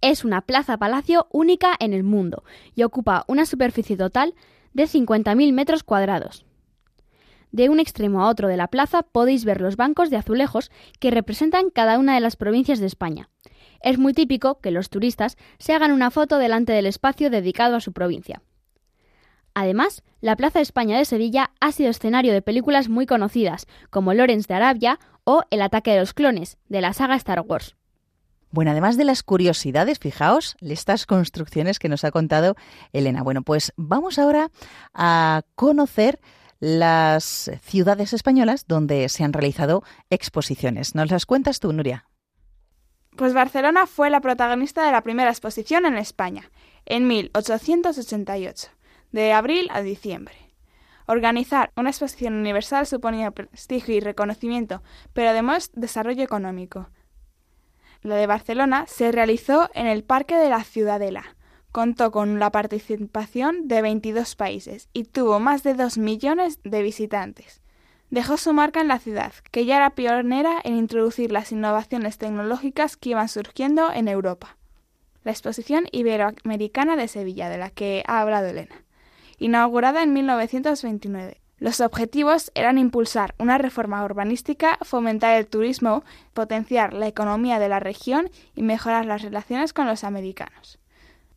Es 0.00 0.24
una 0.24 0.42
plaza-palacio 0.42 1.28
única 1.30 1.74
en 1.78 1.92
el 1.92 2.02
mundo 2.02 2.42
y 2.74 2.82
ocupa 2.82 3.24
una 3.28 3.46
superficie 3.46 3.96
total 3.96 4.34
de 4.72 4.84
50.000 4.84 5.52
metros 5.52 5.84
cuadrados. 5.84 6.44
De 7.54 7.68
un 7.68 7.78
extremo 7.78 8.20
a 8.20 8.28
otro 8.28 8.48
de 8.48 8.56
la 8.56 8.66
plaza 8.66 9.04
podéis 9.04 9.44
ver 9.44 9.60
los 9.60 9.76
bancos 9.76 10.10
de 10.10 10.16
azulejos 10.16 10.72
que 10.98 11.12
representan 11.12 11.70
cada 11.70 12.00
una 12.00 12.16
de 12.16 12.20
las 12.20 12.34
provincias 12.34 12.80
de 12.80 12.86
España. 12.86 13.28
Es 13.80 13.96
muy 13.96 14.12
típico 14.12 14.58
que 14.58 14.72
los 14.72 14.90
turistas 14.90 15.36
se 15.60 15.72
hagan 15.72 15.92
una 15.92 16.10
foto 16.10 16.38
delante 16.38 16.72
del 16.72 16.86
espacio 16.86 17.30
dedicado 17.30 17.76
a 17.76 17.80
su 17.80 17.92
provincia. 17.92 18.42
Además, 19.54 20.02
la 20.20 20.34
Plaza 20.34 20.60
España 20.60 20.98
de 20.98 21.04
Sevilla 21.04 21.52
ha 21.60 21.70
sido 21.70 21.90
escenario 21.90 22.32
de 22.32 22.42
películas 22.42 22.88
muy 22.88 23.06
conocidas, 23.06 23.68
como 23.88 24.14
Lorenz 24.14 24.48
de 24.48 24.54
Arabia 24.54 24.98
o 25.22 25.44
El 25.50 25.62
ataque 25.62 25.92
de 25.92 26.00
los 26.00 26.12
clones, 26.12 26.58
de 26.68 26.80
la 26.80 26.92
saga 26.92 27.14
Star 27.14 27.40
Wars. 27.42 27.76
Bueno, 28.50 28.72
además 28.72 28.96
de 28.96 29.04
las 29.04 29.22
curiosidades, 29.22 30.00
fijaos, 30.00 30.56
estas 30.60 31.06
construcciones 31.06 31.78
que 31.78 31.88
nos 31.88 32.02
ha 32.02 32.10
contado 32.10 32.56
Elena. 32.92 33.22
Bueno, 33.22 33.42
pues 33.42 33.72
vamos 33.76 34.18
ahora 34.18 34.50
a 34.92 35.42
conocer 35.54 36.18
las 36.64 37.50
ciudades 37.62 38.14
españolas 38.14 38.66
donde 38.66 39.10
se 39.10 39.22
han 39.22 39.34
realizado 39.34 39.82
exposiciones. 40.08 40.94
¿Nos 40.94 41.10
las 41.10 41.26
cuentas 41.26 41.60
tú, 41.60 41.74
Nuria? 41.74 42.06
Pues 43.16 43.34
Barcelona 43.34 43.86
fue 43.86 44.08
la 44.08 44.22
protagonista 44.22 44.84
de 44.86 44.90
la 44.90 45.02
primera 45.02 45.28
exposición 45.28 45.84
en 45.84 45.98
España, 45.98 46.50
en 46.86 47.06
1888, 47.06 48.68
de 49.12 49.32
abril 49.34 49.68
a 49.72 49.82
diciembre. 49.82 50.34
Organizar 51.06 51.70
una 51.76 51.90
exposición 51.90 52.32
universal 52.32 52.86
suponía 52.86 53.30
prestigio 53.30 53.94
y 53.94 54.00
reconocimiento, 54.00 54.82
pero 55.12 55.28
además 55.28 55.70
desarrollo 55.74 56.24
económico. 56.24 56.88
La 58.00 58.16
de 58.16 58.26
Barcelona 58.26 58.86
se 58.88 59.12
realizó 59.12 59.68
en 59.74 59.86
el 59.86 60.02
Parque 60.02 60.36
de 60.36 60.48
la 60.48 60.64
Ciudadela, 60.64 61.36
contó 61.74 62.12
con 62.12 62.38
la 62.38 62.52
participación 62.52 63.66
de 63.66 63.82
22 63.82 64.36
países 64.36 64.88
y 64.92 65.02
tuvo 65.02 65.40
más 65.40 65.64
de 65.64 65.74
2 65.74 65.98
millones 65.98 66.60
de 66.62 66.82
visitantes. 66.82 67.62
Dejó 68.10 68.36
su 68.36 68.52
marca 68.52 68.80
en 68.80 68.86
la 68.86 69.00
ciudad, 69.00 69.32
que 69.50 69.64
ya 69.64 69.78
era 69.78 69.90
pionera 69.90 70.60
en 70.62 70.76
introducir 70.76 71.32
las 71.32 71.50
innovaciones 71.50 72.16
tecnológicas 72.16 72.96
que 72.96 73.10
iban 73.10 73.28
surgiendo 73.28 73.92
en 73.92 74.06
Europa. 74.06 74.56
La 75.24 75.32
exposición 75.32 75.88
iberoamericana 75.90 76.94
de 76.94 77.08
Sevilla, 77.08 77.48
de 77.48 77.58
la 77.58 77.70
que 77.70 78.04
ha 78.06 78.20
hablado 78.20 78.46
Elena, 78.46 78.84
inaugurada 79.38 80.04
en 80.04 80.12
1929. 80.12 81.40
Los 81.58 81.80
objetivos 81.80 82.52
eran 82.54 82.78
impulsar 82.78 83.34
una 83.36 83.58
reforma 83.58 84.04
urbanística, 84.04 84.78
fomentar 84.82 85.36
el 85.36 85.48
turismo, 85.48 86.04
potenciar 86.34 86.92
la 86.92 87.08
economía 87.08 87.58
de 87.58 87.68
la 87.68 87.80
región 87.80 88.30
y 88.54 88.62
mejorar 88.62 89.06
las 89.06 89.22
relaciones 89.22 89.72
con 89.72 89.88
los 89.88 90.04
americanos. 90.04 90.78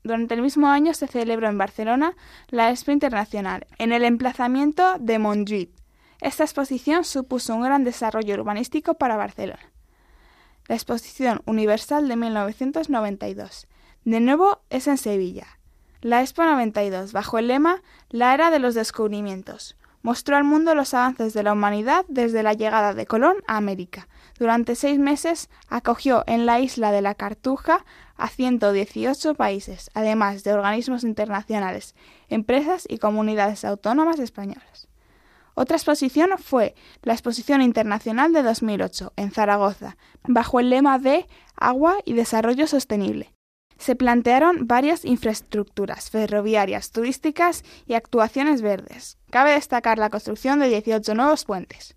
Durante 0.07 0.35
el 0.35 0.41
mismo 0.41 0.69
año 0.69 0.93
se 0.93 1.05
celebró 1.05 1.49
en 1.49 1.57
Barcelona 1.57 2.15
la 2.47 2.69
Expo 2.69 2.91
Internacional, 2.91 3.67
en 3.77 3.91
el 3.91 4.05
emplazamiento 4.05 4.97
de 4.99 5.19
Montjuïc. 5.19 5.69
Esta 6.21 6.45
exposición 6.45 7.03
supuso 7.03 7.53
un 7.53 7.63
gran 7.63 7.83
desarrollo 7.83 8.35
urbanístico 8.35 8.93
para 8.93 9.17
Barcelona. 9.17 9.73
La 10.69 10.75
Exposición 10.75 11.41
Universal 11.45 12.07
de 12.07 12.15
1992. 12.15 13.67
De 14.05 14.21
nuevo 14.21 14.61
es 14.69 14.87
en 14.87 14.97
Sevilla. 14.97 15.59
La 15.99 16.21
Expo 16.21 16.45
92, 16.45 17.11
bajo 17.11 17.37
el 17.37 17.49
lema 17.49 17.81
La 18.09 18.33
era 18.33 18.49
de 18.49 18.59
los 18.59 18.75
descubrimientos, 18.75 19.75
mostró 20.03 20.37
al 20.37 20.45
mundo 20.45 20.73
los 20.73 20.93
avances 20.93 21.33
de 21.33 21.43
la 21.43 21.51
humanidad 21.51 22.05
desde 22.07 22.43
la 22.43 22.53
llegada 22.53 22.93
de 22.93 23.05
Colón 23.05 23.35
a 23.45 23.57
América. 23.57 24.07
Durante 24.39 24.75
seis 24.75 24.99
meses 24.99 25.49
acogió 25.67 26.23
en 26.27 26.45
la 26.45 26.61
isla 26.61 26.93
de 26.93 27.01
la 27.01 27.13
Cartuja 27.13 27.83
a 28.17 28.29
118 28.29 29.35
países, 29.35 29.89
además 29.93 30.43
de 30.43 30.53
organismos 30.53 31.03
internacionales, 31.03 31.95
empresas 32.29 32.85
y 32.89 32.97
comunidades 32.97 33.63
autónomas 33.63 34.19
españolas. 34.19 34.87
Otra 35.59 35.75
exposición 35.75 36.29
fue 36.37 36.75
la 37.01 37.13
Exposición 37.13 37.63
Internacional 37.63 38.31
de 38.31 38.43
2008 38.43 39.13
en 39.15 39.31
Zaragoza, 39.31 39.97
bajo 40.27 40.59
el 40.59 40.69
lema 40.69 40.99
de 40.99 41.25
Agua 41.55 41.97
y 42.05 42.13
Desarrollo 42.13 42.67
Sostenible. 42.67 43.33
Se 43.79 43.95
plantearon 43.95 44.67
varias 44.67 45.03
infraestructuras 45.03 46.11
ferroviarias, 46.11 46.91
turísticas 46.91 47.63
y 47.87 47.95
actuaciones 47.95 48.61
verdes. 48.61 49.17
Cabe 49.31 49.53
destacar 49.53 49.97
la 49.97 50.11
construcción 50.11 50.59
de 50.59 50.69
18 50.69 51.15
nuevos 51.15 51.45
puentes. 51.45 51.96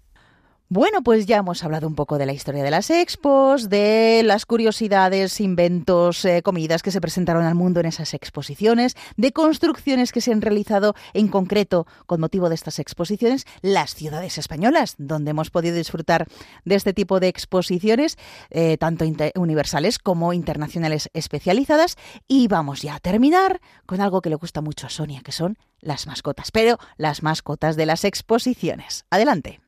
Bueno, 0.73 1.03
pues 1.03 1.27
ya 1.27 1.39
hemos 1.39 1.65
hablado 1.65 1.89
un 1.89 1.97
poco 1.97 2.17
de 2.17 2.27
la 2.27 2.33
historia 2.33 2.63
de 2.63 2.71
las 2.71 2.91
expos, 2.91 3.69
de 3.69 4.23
las 4.25 4.47
curiosidades, 4.47 5.41
inventos, 5.41 6.25
eh, 6.25 6.43
comidas 6.45 6.85
que 6.85 6.93
se 6.93 7.01
presentaron 7.01 7.45
al 7.45 7.57
mundo 7.57 7.81
en 7.81 7.87
esas 7.87 8.15
exposiciones, 8.15 8.95
de 9.17 9.33
construcciones 9.33 10.13
que 10.13 10.21
se 10.21 10.31
han 10.31 10.41
realizado 10.41 10.95
en 11.13 11.27
concreto 11.27 11.89
con 12.07 12.21
motivo 12.21 12.49
de 12.49 12.55
estas 12.55 12.79
exposiciones, 12.79 13.47
las 13.63 13.97
ciudades 13.97 14.39
españolas, 14.39 14.95
donde 14.97 15.33
hemos 15.33 15.51
podido 15.51 15.75
disfrutar 15.75 16.29
de 16.65 16.77
este 16.77 16.93
tipo 16.93 17.19
de 17.19 17.27
exposiciones, 17.27 18.17
eh, 18.51 18.77
tanto 18.79 19.05
universales 19.35 19.99
como 19.99 20.33
internacionales 20.33 21.11
especializadas. 21.15 21.97
Y 22.29 22.47
vamos 22.47 22.83
ya 22.83 22.95
a 22.95 23.01
terminar 23.01 23.61
con 23.87 24.01
algo 24.01 24.21
que 24.21 24.31
le 24.31 24.37
gusta 24.37 24.61
mucho 24.61 24.87
a 24.87 24.91
Sonia, 24.91 25.23
que 25.25 25.33
son 25.33 25.59
las 25.81 26.07
mascotas, 26.07 26.53
pero 26.53 26.79
las 26.97 27.25
mascotas 27.25 27.75
de 27.75 27.87
las 27.87 28.05
exposiciones. 28.05 29.05
Adelante. 29.11 29.59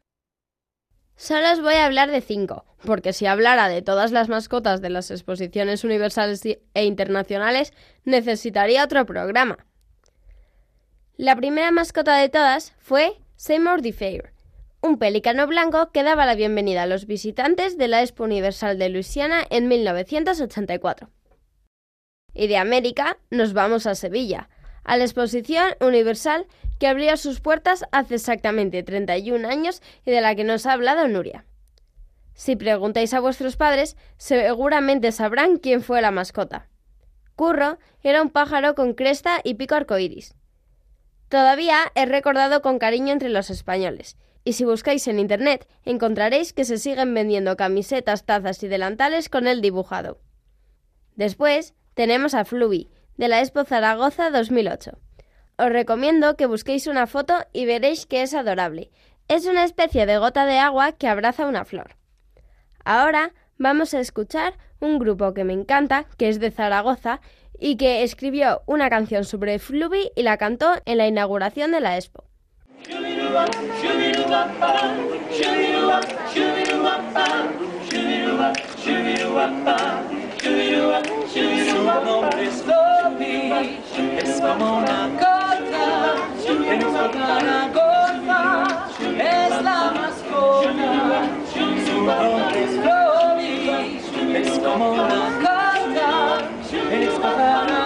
Solo 1.23 1.53
os 1.53 1.63
voy 1.63 1.75
a 1.75 1.87
hablar 1.87 2.11
de 2.11 2.21
cinco, 2.21 2.65
porque 2.85 3.13
si 3.13 3.27
hablara 3.27 3.69
de 3.69 3.81
todas 3.81 4.11
las 4.11 4.29
mascotas 4.29 4.81
de 4.81 4.91
las 4.91 5.09
exposiciones 5.13 5.85
universales 5.85 6.43
e 6.45 6.85
internacionales, 6.85 7.73
necesitaría 8.05 8.83
otro 8.83 9.07
programa. 9.07 9.65
La 11.17 11.37
primera 11.37 11.71
mascota 11.71 12.17
de 12.17 12.29
todas 12.29 12.75
fue 12.81 13.21
Seymour 13.37 13.83
the 13.83 13.93
Fair, 13.93 14.33
un 14.81 14.99
pelícano 14.99 15.47
blanco 15.47 15.93
que 15.93 16.03
daba 16.03 16.27
la 16.27 16.35
bienvenida 16.35 16.83
a 16.83 16.87
los 16.87 17.07
visitantes 17.07 17.79
de 17.79 17.87
la 17.87 18.03
Expo 18.03 18.25
Universal 18.25 18.77
de 18.77 18.89
Luisiana 18.89 19.45
en 19.49 19.69
1984. 19.69 21.09
Y 22.35 22.49
de 22.49 22.57
América 22.57 23.19
nos 23.31 23.53
vamos 23.53 23.87
a 23.87 23.95
Sevilla, 23.95 24.49
a 24.83 24.97
la 24.97 25.05
Exposición 25.05 25.77
Universal 25.81 26.49
que 26.83 26.89
abrió 26.89 27.17
sus 27.17 27.39
puertas 27.39 27.85
hace 27.93 28.17
exactamente 28.17 28.83
31 28.83 29.49
años 29.49 29.81
y 30.05 30.11
de 30.11 30.21
la 30.21 30.35
que 30.35 30.43
nos 30.43 30.67
ha 30.67 30.73
hablado 30.73 31.07
Nuria. 31.07 31.45
Si 32.35 32.57
preguntáis 32.57 33.15
a 33.15 33.21
vuestros 33.21 33.57
padres, 33.57 33.97
seguramente 34.17 35.13
sabrán 35.13 35.59
quién 35.59 35.83
fue 35.83 36.03
la 36.03 36.11
mascota. 36.11 36.69
Curro 37.37 37.79
era 38.03 38.21
un 38.21 38.31
pájaro 38.31 38.75
con 38.75 38.95
cresta 38.95 39.41
y 39.45 39.55
pico 39.55 39.77
arcoíris. 39.77 40.35
Todavía 41.29 41.79
es 41.95 42.09
recordado 42.09 42.63
con 42.63 42.81
cariño 42.81 43.13
entre 43.13 43.29
los 43.29 43.51
españoles, 43.51 44.17
y 44.43 44.55
si 44.55 44.65
buscáis 44.65 45.07
en 45.07 45.21
internet 45.21 45.69
encontraréis 45.85 46.53
que 46.53 46.65
se 46.65 46.79
siguen 46.79 47.15
vendiendo 47.15 47.57
camisetas, 47.57 48.25
tazas 48.25 48.61
y 48.65 48.67
delantales 48.67 49.29
con 49.29 49.47
él 49.47 49.61
dibujado. 49.61 50.19
Después 51.15 51.75
tenemos 51.95 52.35
a 52.35 52.45
Fluvi, 52.45 52.91
de 53.17 53.29
la 53.29 53.39
Expo 53.39 53.63
Zaragoza 53.63 54.33
2008. 54.33 54.99
Os 55.63 55.71
recomiendo 55.71 56.35
que 56.37 56.47
busquéis 56.47 56.89
una 56.89 57.07
foto 57.07 57.35
y 57.53 57.67
veréis 57.67 58.05
que 58.05 58.23
es 58.23 58.35
adorable. 58.35 58.91
Es 59.29 59.47
una 59.47 59.63
especie 59.63 60.07
de 60.07 60.19
gota 60.19 60.45
de 60.45 60.59
agua 60.59 60.91
que 60.91 61.07
abraza 61.07 61.47
una 61.47 61.65
flor. 61.65 61.95
Ahora 62.85 63.33
vamos 63.59 63.95
a 63.95 64.01
escuchar 64.01 64.55
un 64.81 64.99
grupo 64.99 65.35
que 65.35 65.45
me 65.45 65.53
encanta, 65.53 66.07
que 66.19 66.29
es 66.29 66.41
de 66.41 66.51
Zaragoza, 66.51 67.21
y 67.61 67.77
que 67.77 68.03
escribió 68.03 68.63
una 68.67 68.91
canción 68.91 69.25
sobre 69.25 69.61
Fluvi 69.61 70.11
y 70.17 70.25
la 70.25 70.37
cantó 70.37 70.73
en 70.85 70.99
la 70.99 71.07
inauguración 71.07 71.71
de 71.71 71.81
la 71.81 71.97
Expo. 71.97 72.25
Es 89.19 89.63
la 89.63 89.93
mascota. 89.93 90.91
Su 91.53 91.97
nombre 92.05 92.65
es 92.65 92.73
Lobby, 92.85 94.01
es 94.37 94.59
como 94.59 94.93
una 94.93 95.23
gota, 95.41 96.11
en 96.91 97.09
una 97.09 97.82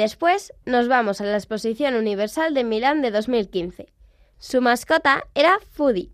después 0.00 0.54
nos 0.64 0.88
vamos 0.88 1.20
a 1.20 1.24
la 1.24 1.36
Exposición 1.36 1.94
Universal 1.94 2.54
de 2.54 2.64
Milán 2.64 3.02
de 3.02 3.10
2015. 3.10 3.92
Su 4.38 4.62
mascota 4.62 5.24
era 5.34 5.58
Foodie, 5.72 6.10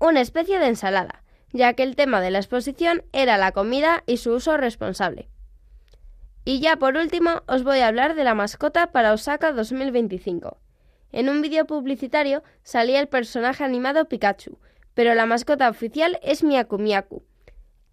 una 0.00 0.20
especie 0.20 0.58
de 0.58 0.66
ensalada, 0.66 1.22
ya 1.52 1.74
que 1.74 1.84
el 1.84 1.94
tema 1.94 2.20
de 2.20 2.32
la 2.32 2.38
exposición 2.38 3.04
era 3.12 3.38
la 3.38 3.52
comida 3.52 4.02
y 4.06 4.16
su 4.16 4.32
uso 4.32 4.56
responsable. 4.56 5.28
Y 6.44 6.58
ya 6.58 6.76
por 6.76 6.96
último 6.96 7.42
os 7.46 7.62
voy 7.62 7.78
a 7.78 7.86
hablar 7.86 8.16
de 8.16 8.24
la 8.24 8.34
mascota 8.34 8.90
para 8.90 9.12
Osaka 9.12 9.52
2025. 9.52 10.58
En 11.12 11.28
un 11.28 11.40
vídeo 11.40 11.64
publicitario 11.66 12.42
salía 12.64 12.98
el 12.98 13.06
personaje 13.06 13.62
animado 13.62 14.08
Pikachu, 14.08 14.58
pero 14.94 15.14
la 15.14 15.26
mascota 15.26 15.68
oficial 15.68 16.18
es 16.22 16.42
Miaku 16.42 16.78
Miaku. 16.78 17.22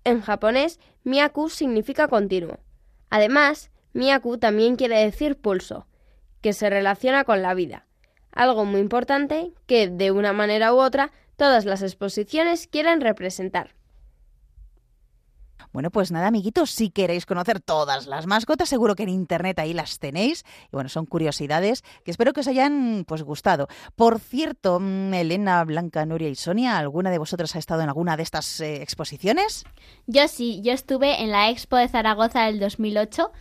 En 0.03 0.21
japonés, 0.21 0.79
Miaku 1.03 1.49
significa 1.49 2.07
continuo. 2.07 2.59
Además, 3.11 3.69
Miaku 3.97 4.37
también 4.37 4.75
quiere 4.75 4.99
decir 4.99 5.37
pulso, 5.37 5.87
que 6.41 6.53
se 6.53 6.69
relaciona 6.69 7.23
con 7.23 7.41
la 7.41 7.55
vida, 7.55 7.87
algo 8.31 8.63
muy 8.63 8.79
importante 8.79 9.53
que, 9.65 9.89
de 9.89 10.11
una 10.11 10.33
manera 10.33 10.73
u 10.73 10.77
otra, 10.77 11.11
todas 11.35 11.65
las 11.65 11.81
exposiciones 11.81 12.67
quieren 12.67 13.01
representar. 13.01 13.75
Bueno, 15.73 15.91
pues 15.91 16.11
nada, 16.11 16.27
amiguitos, 16.27 16.71
si 16.71 16.89
queréis 16.89 17.25
conocer 17.25 17.59
todas 17.59 18.07
las 18.07 18.25
mascotas, 18.25 18.69
seguro 18.69 18.95
que 18.95 19.03
en 19.03 19.09
internet 19.09 19.59
ahí 19.59 19.73
las 19.73 19.99
tenéis. 19.99 20.43
Y 20.65 20.69
bueno, 20.71 20.89
son 20.89 21.05
curiosidades 21.05 21.83
que 22.03 22.11
espero 22.11 22.33
que 22.33 22.39
os 22.39 22.47
hayan 22.47 23.03
pues 23.07 23.23
gustado. 23.23 23.67
Por 23.95 24.19
cierto, 24.19 24.79
mm, 24.79 25.13
Elena, 25.13 25.63
Blanca, 25.65 26.05
Nuria 26.05 26.29
y 26.29 26.35
Sonia, 26.35 26.77
¿alguna 26.77 27.11
de 27.11 27.17
vosotros 27.17 27.55
ha 27.55 27.59
estado 27.59 27.81
en 27.81 27.89
alguna 27.89 28.17
de 28.17 28.23
estas 28.23 28.59
eh, 28.59 28.81
exposiciones? 28.81 29.65
Yo 30.05 30.27
sí, 30.27 30.61
yo 30.63 30.73
estuve 30.73 31.21
en 31.21 31.31
la 31.31 31.49
Expo 31.49 31.75
de 31.77 31.87
Zaragoza 31.87 32.45
del 32.45 32.59
2008, 32.59 33.31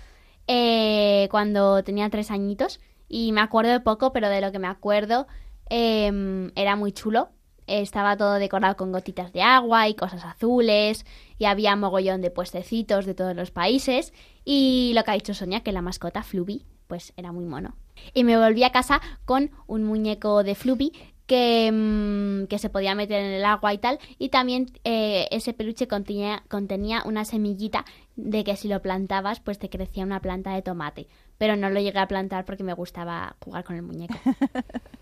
eh, 0.47 1.29
cuando 1.31 1.83
tenía 1.83 2.11
tres 2.11 2.31
añitos, 2.31 2.81
y 3.09 3.33
me 3.33 3.41
acuerdo 3.41 3.73
de 3.73 3.81
poco, 3.81 4.13
pero 4.13 4.29
de 4.29 4.41
lo 4.41 4.53
que 4.53 4.59
me 4.59 4.67
acuerdo 4.67 5.27
eh, 5.71 6.51
era 6.55 6.77
muy 6.77 6.93
chulo. 6.93 7.31
Estaba 7.67 8.17
todo 8.17 8.35
decorado 8.35 8.77
con 8.77 8.93
gotitas 8.93 9.33
de 9.33 9.43
agua 9.43 9.89
y 9.89 9.95
cosas 9.95 10.25
azules, 10.25 11.05
y 11.37 11.47
había 11.47 11.75
mogollón 11.75 12.21
de 12.21 12.31
puestecitos 12.31 13.07
de 13.07 13.15
todos 13.15 13.35
los 13.35 13.51
países, 13.51 14.13
y 14.45 14.93
lo 14.95 15.03
que 15.03 15.11
ha 15.11 15.15
dicho 15.15 15.35
Sonia, 15.35 15.61
que 15.61 15.73
la 15.73 15.83
mascota 15.83 16.23
Fluby, 16.23 16.65
pues 16.87 17.13
era 17.17 17.33
muy 17.33 17.45
mono. 17.45 17.75
Y 18.15 18.23
me 18.23 18.37
volví 18.37 18.63
a 18.63 18.71
casa 18.71 19.01
con 19.25 19.51
un 19.67 19.83
muñeco 19.83 20.45
de 20.45 20.55
Fluby 20.55 20.93
que, 21.27 21.71
mm, 21.73 22.47
que 22.47 22.59
se 22.59 22.71
podía 22.71 22.95
meter 22.95 23.23
en 23.23 23.33
el 23.33 23.45
agua 23.45 23.75
y 23.75 23.79
tal. 23.79 23.99
Y 24.19 24.29
también 24.31 24.71
eh, 24.85 25.29
ese 25.31 25.53
peluche 25.53 25.89
contenía, 25.89 26.45
contenía 26.49 27.03
una 27.05 27.25
semillita 27.25 27.85
de 28.17 28.45
que 28.45 28.57
si 28.57 28.69
lo 28.69 28.81
plantabas, 28.83 29.41
pues 29.41 29.59
te 29.59 29.69
crecía 29.69 30.05
una 30.05 30.21
planta 30.21 30.55
de 30.55 30.63
tomate. 30.63 31.09
Pero 31.39 31.57
no 31.57 31.71
lo 31.71 31.81
llegué 31.81 31.99
a 31.99 32.09
plantar 32.09 32.45
porque 32.45 32.65
me 32.65 32.75
gustaba 32.75 33.37
jugar 33.41 33.65
con 33.65 33.77
el 33.77 33.83
muñeco. 33.83 34.15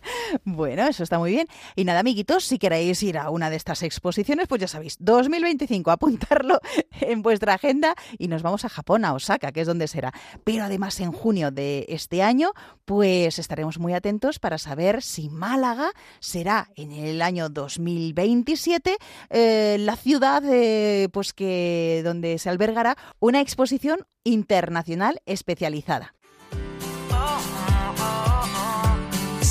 Bueno, 0.44 0.86
eso 0.86 1.02
está 1.02 1.18
muy 1.18 1.30
bien. 1.30 1.46
Y 1.76 1.84
nada, 1.84 2.00
amiguitos, 2.00 2.44
si 2.44 2.58
queréis 2.58 3.02
ir 3.02 3.18
a 3.18 3.30
una 3.30 3.50
de 3.50 3.56
estas 3.56 3.82
exposiciones, 3.82 4.46
pues 4.48 4.60
ya 4.60 4.68
sabéis, 4.68 4.96
2025, 5.00 5.90
apuntarlo 5.90 6.60
en 7.00 7.22
vuestra 7.22 7.54
agenda 7.54 7.94
y 8.18 8.28
nos 8.28 8.42
vamos 8.42 8.64
a 8.64 8.68
Japón, 8.68 9.04
a 9.04 9.14
Osaka, 9.14 9.52
que 9.52 9.62
es 9.62 9.66
donde 9.66 9.88
será. 9.88 10.12
Pero 10.44 10.64
además 10.64 11.00
en 11.00 11.12
junio 11.12 11.50
de 11.50 11.86
este 11.88 12.22
año, 12.22 12.52
pues 12.84 13.38
estaremos 13.38 13.78
muy 13.78 13.94
atentos 13.94 14.38
para 14.38 14.58
saber 14.58 15.02
si 15.02 15.28
Málaga 15.30 15.92
será 16.20 16.68
en 16.76 16.92
el 16.92 17.22
año 17.22 17.48
2027 17.48 18.96
eh, 19.30 19.76
la 19.80 19.96
ciudad 19.96 20.42
eh, 20.46 21.08
pues 21.12 21.32
que 21.32 22.02
donde 22.04 22.38
se 22.38 22.50
albergará 22.50 22.96
una 23.20 23.40
exposición 23.40 24.06
internacional 24.24 25.20
especializada. 25.26 26.14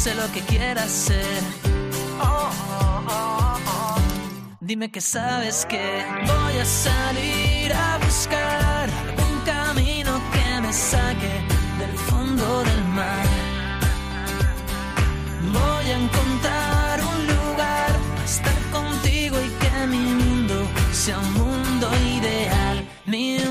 Sé 0.03 0.13
lo 0.15 0.29
que 0.33 0.41
quieras 0.41 0.91
ser. 0.91 1.41
Dime 4.59 4.91
que 4.91 4.99
sabes 4.99 5.65
que 5.65 6.03
voy 6.31 6.55
a 6.57 6.65
salir 6.65 7.71
a 7.71 7.99
buscar 8.05 8.89
un 9.25 9.33
camino 9.45 10.11
que 10.33 10.61
me 10.61 10.73
saque 10.73 11.33
del 11.79 11.95
fondo 12.09 12.45
del 12.69 12.83
mar. 12.99 13.27
Voy 15.57 15.85
a 15.93 15.97
encontrar 16.03 16.95
un 17.11 17.19
lugar 17.35 17.91
para 18.13 18.25
estar 18.25 18.59
contigo 18.77 19.37
y 19.47 19.49
que 19.61 19.87
mi 19.87 20.03
mundo 20.21 20.55
sea 20.91 21.17
un 21.19 21.33
mundo 21.33 21.87
ideal, 22.17 22.77
mi 23.05 23.42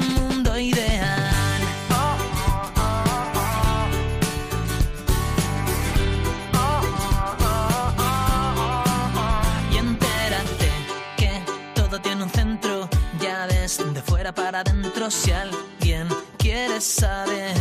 adentro. 14.65 15.11
Si 15.11 15.31
alguien 15.33 16.09
quiere 16.39 16.81
saber, 16.81 17.55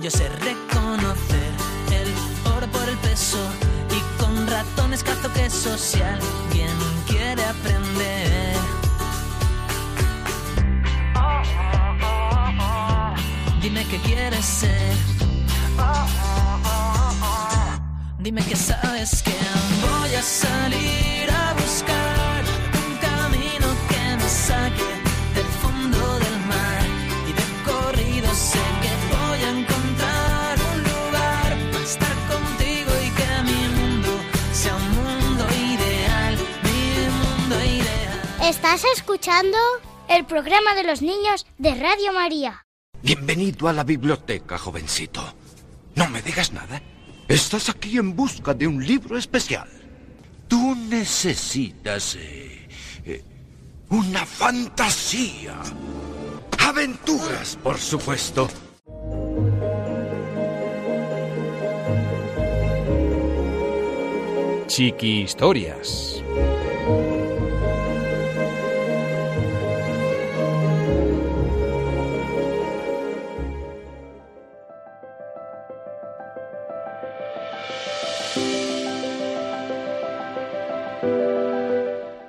yo 0.00 0.10
sé 0.10 0.28
reconocer 0.28 1.52
el 1.92 2.08
oro 2.56 2.66
por 2.68 2.88
el 2.88 2.96
peso 2.98 3.38
y 3.90 4.20
con 4.20 4.46
ratones 4.46 5.02
cazo 5.02 5.32
queso. 5.32 5.76
Si 5.76 6.00
alguien 6.00 6.76
quiere 7.06 7.44
aprender, 7.44 8.54
ser. 14.44 14.96
Dime 18.18 18.42
que 18.44 18.56
sabes 18.56 19.22
que 19.22 19.32
voy 19.80 20.14
a 20.14 20.22
salir 20.22 21.23
¿Estás 38.74 38.90
escuchando 38.96 39.56
el 40.08 40.26
programa 40.26 40.74
de 40.74 40.82
los 40.82 41.00
niños 41.00 41.46
de 41.58 41.76
Radio 41.76 42.12
María? 42.12 42.66
Bienvenido 43.02 43.68
a 43.68 43.72
la 43.72 43.84
biblioteca, 43.84 44.58
jovencito. 44.58 45.22
No 45.94 46.08
me 46.08 46.20
digas 46.22 46.52
nada. 46.52 46.82
Estás 47.28 47.68
aquí 47.68 47.98
en 47.98 48.16
busca 48.16 48.52
de 48.52 48.66
un 48.66 48.84
libro 48.84 49.16
especial. 49.16 49.68
Tú 50.48 50.74
necesitas 50.74 52.16
eh, 52.16 52.68
eh, 53.04 53.22
una 53.90 54.26
fantasía. 54.26 55.54
Aventuras, 56.58 57.56
por 57.62 57.78
supuesto. 57.78 58.48
Chiqui 64.66 65.20
Historias. 65.22 66.24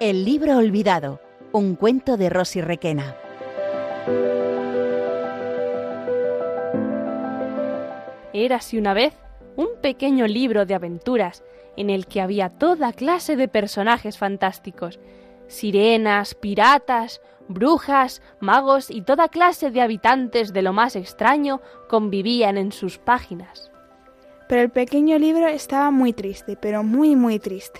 El 0.05 0.23
libro 0.23 0.57
olvidado, 0.57 1.19
un 1.51 1.73
cuento 1.73 2.15
de 2.15 2.29
Rosy 2.29 2.61
Requena. 2.61 3.15
Érase 8.31 8.77
una 8.77 8.93
vez 8.93 9.15
un 9.55 9.69
pequeño 9.81 10.27
libro 10.27 10.67
de 10.67 10.75
aventuras 10.75 11.43
en 11.75 11.89
el 11.89 12.05
que 12.05 12.21
había 12.21 12.49
toda 12.49 12.93
clase 12.93 13.35
de 13.35 13.47
personajes 13.47 14.19
fantásticos, 14.19 14.99
sirenas, 15.47 16.35
piratas, 16.35 17.19
brujas, 17.47 18.21
magos 18.39 18.91
y 18.91 19.01
toda 19.01 19.27
clase 19.27 19.71
de 19.71 19.81
habitantes 19.81 20.53
de 20.53 20.61
lo 20.61 20.71
más 20.71 20.95
extraño 20.95 21.61
convivían 21.89 22.59
en 22.59 22.71
sus 22.71 22.99
páginas. 22.99 23.71
Pero 24.47 24.61
el 24.61 24.69
pequeño 24.69 25.17
libro 25.17 25.47
estaba 25.47 25.89
muy 25.89 26.13
triste, 26.13 26.55
pero 26.61 26.83
muy 26.83 27.15
muy 27.15 27.39
triste. 27.39 27.79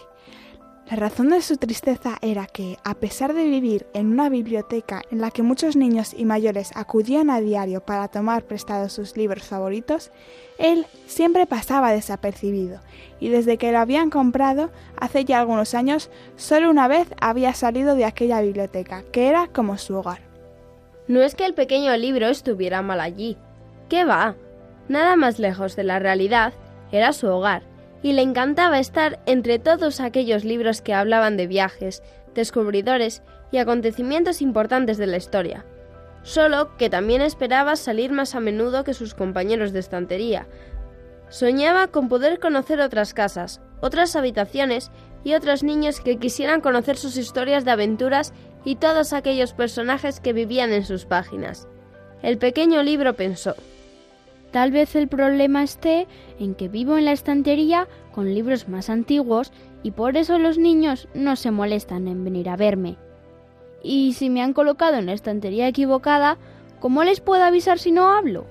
La 0.89 0.97
razón 0.97 1.29
de 1.29 1.41
su 1.41 1.57
tristeza 1.57 2.17
era 2.21 2.45
que, 2.45 2.77
a 2.83 2.93
pesar 2.93 3.33
de 3.33 3.45
vivir 3.45 3.87
en 3.95 4.11
una 4.11 4.29
biblioteca 4.29 5.01
en 5.09 5.19
la 5.19 5.31
que 5.31 5.41
muchos 5.41 5.75
niños 5.75 6.13
y 6.15 6.25
mayores 6.25 6.71
acudían 6.75 7.31
a 7.31 7.41
diario 7.41 7.81
para 7.81 8.07
tomar 8.07 8.43
prestados 8.43 8.93
sus 8.93 9.17
libros 9.17 9.45
favoritos, 9.45 10.11
él 10.59 10.85
siempre 11.07 11.47
pasaba 11.47 11.91
desapercibido, 11.91 12.81
y 13.19 13.29
desde 13.29 13.57
que 13.57 13.71
lo 13.71 13.79
habían 13.79 14.11
comprado, 14.11 14.69
hace 14.95 15.25
ya 15.25 15.39
algunos 15.39 15.73
años, 15.73 16.11
solo 16.35 16.69
una 16.69 16.87
vez 16.87 17.07
había 17.19 17.55
salido 17.55 17.95
de 17.95 18.05
aquella 18.05 18.41
biblioteca, 18.41 19.03
que 19.11 19.27
era 19.27 19.47
como 19.47 19.79
su 19.79 19.95
hogar. 19.95 20.19
No 21.07 21.23
es 21.23 21.33
que 21.33 21.47
el 21.47 21.55
pequeño 21.55 21.97
libro 21.97 22.27
estuviera 22.27 22.83
mal 22.83 22.99
allí. 22.99 23.37
¿Qué 23.89 24.05
va? 24.05 24.35
Nada 24.87 25.15
más 25.15 25.39
lejos 25.39 25.75
de 25.75 25.83
la 25.83 25.97
realidad, 25.97 26.53
era 26.91 27.11
su 27.11 27.25
hogar 27.25 27.74
y 28.05 28.13
le 28.13 28.21
encantaba 28.21 28.77
estar 28.77 29.19
entre 29.25 29.57
todos 29.57 29.99
aquellos 29.99 30.45
libros 30.45 30.83
que 30.83 30.93
hablaban 30.93 31.37
de 31.37 31.47
viajes, 31.47 32.03
descubridores 32.35 33.23
y 33.51 33.57
acontecimientos 33.57 34.43
importantes 34.43 34.99
de 34.99 35.07
la 35.07 35.17
historia. 35.17 35.65
Solo 36.21 36.77
que 36.77 36.91
también 36.91 37.23
esperaba 37.23 37.75
salir 37.75 38.11
más 38.11 38.35
a 38.35 38.39
menudo 38.39 38.83
que 38.83 38.93
sus 38.93 39.15
compañeros 39.15 39.73
de 39.73 39.79
estantería. 39.79 40.45
Soñaba 41.29 41.87
con 41.87 42.07
poder 42.07 42.39
conocer 42.39 42.79
otras 42.79 43.15
casas, 43.15 43.59
otras 43.81 44.15
habitaciones 44.15 44.91
y 45.23 45.33
otros 45.33 45.63
niños 45.63 45.99
que 45.99 46.19
quisieran 46.19 46.61
conocer 46.61 46.97
sus 46.97 47.17
historias 47.17 47.65
de 47.65 47.71
aventuras 47.71 48.33
y 48.63 48.75
todos 48.75 49.13
aquellos 49.13 49.53
personajes 49.53 50.19
que 50.19 50.31
vivían 50.31 50.73
en 50.73 50.85
sus 50.85 51.05
páginas. 51.05 51.67
El 52.21 52.37
pequeño 52.37 52.83
libro 52.83 53.15
pensó, 53.15 53.55
Tal 54.55 54.71
vez 54.71 54.95
el 54.95 55.09
problema 55.09 55.63
esté 55.63 56.07
en 56.39 56.55
que 56.55 56.67
vivo 56.67 56.97
en 56.97 57.05
la 57.05 57.11
estantería 57.11 57.87
con 58.13 58.33
libros 58.33 58.67
más 58.67 58.89
antiguos 58.89 59.51
y 59.83 59.91
por 59.91 60.17
eso 60.17 60.39
los 60.39 60.57
niños 60.57 61.07
no 61.13 61.35
se 61.35 61.51
molestan 61.51 62.07
en 62.07 62.23
venir 62.23 62.49
a 62.49 62.55
verme. 62.55 62.97
Y 63.83 64.13
si 64.13 64.29
me 64.29 64.41
han 64.41 64.53
colocado 64.53 64.97
en 64.97 65.05
la 65.05 65.13
estantería 65.13 65.67
equivocada, 65.67 66.37
¿cómo 66.79 67.03
les 67.03 67.19
puedo 67.19 67.43
avisar 67.43 67.77
si 67.77 67.91
no 67.91 68.09
hablo? 68.09 68.45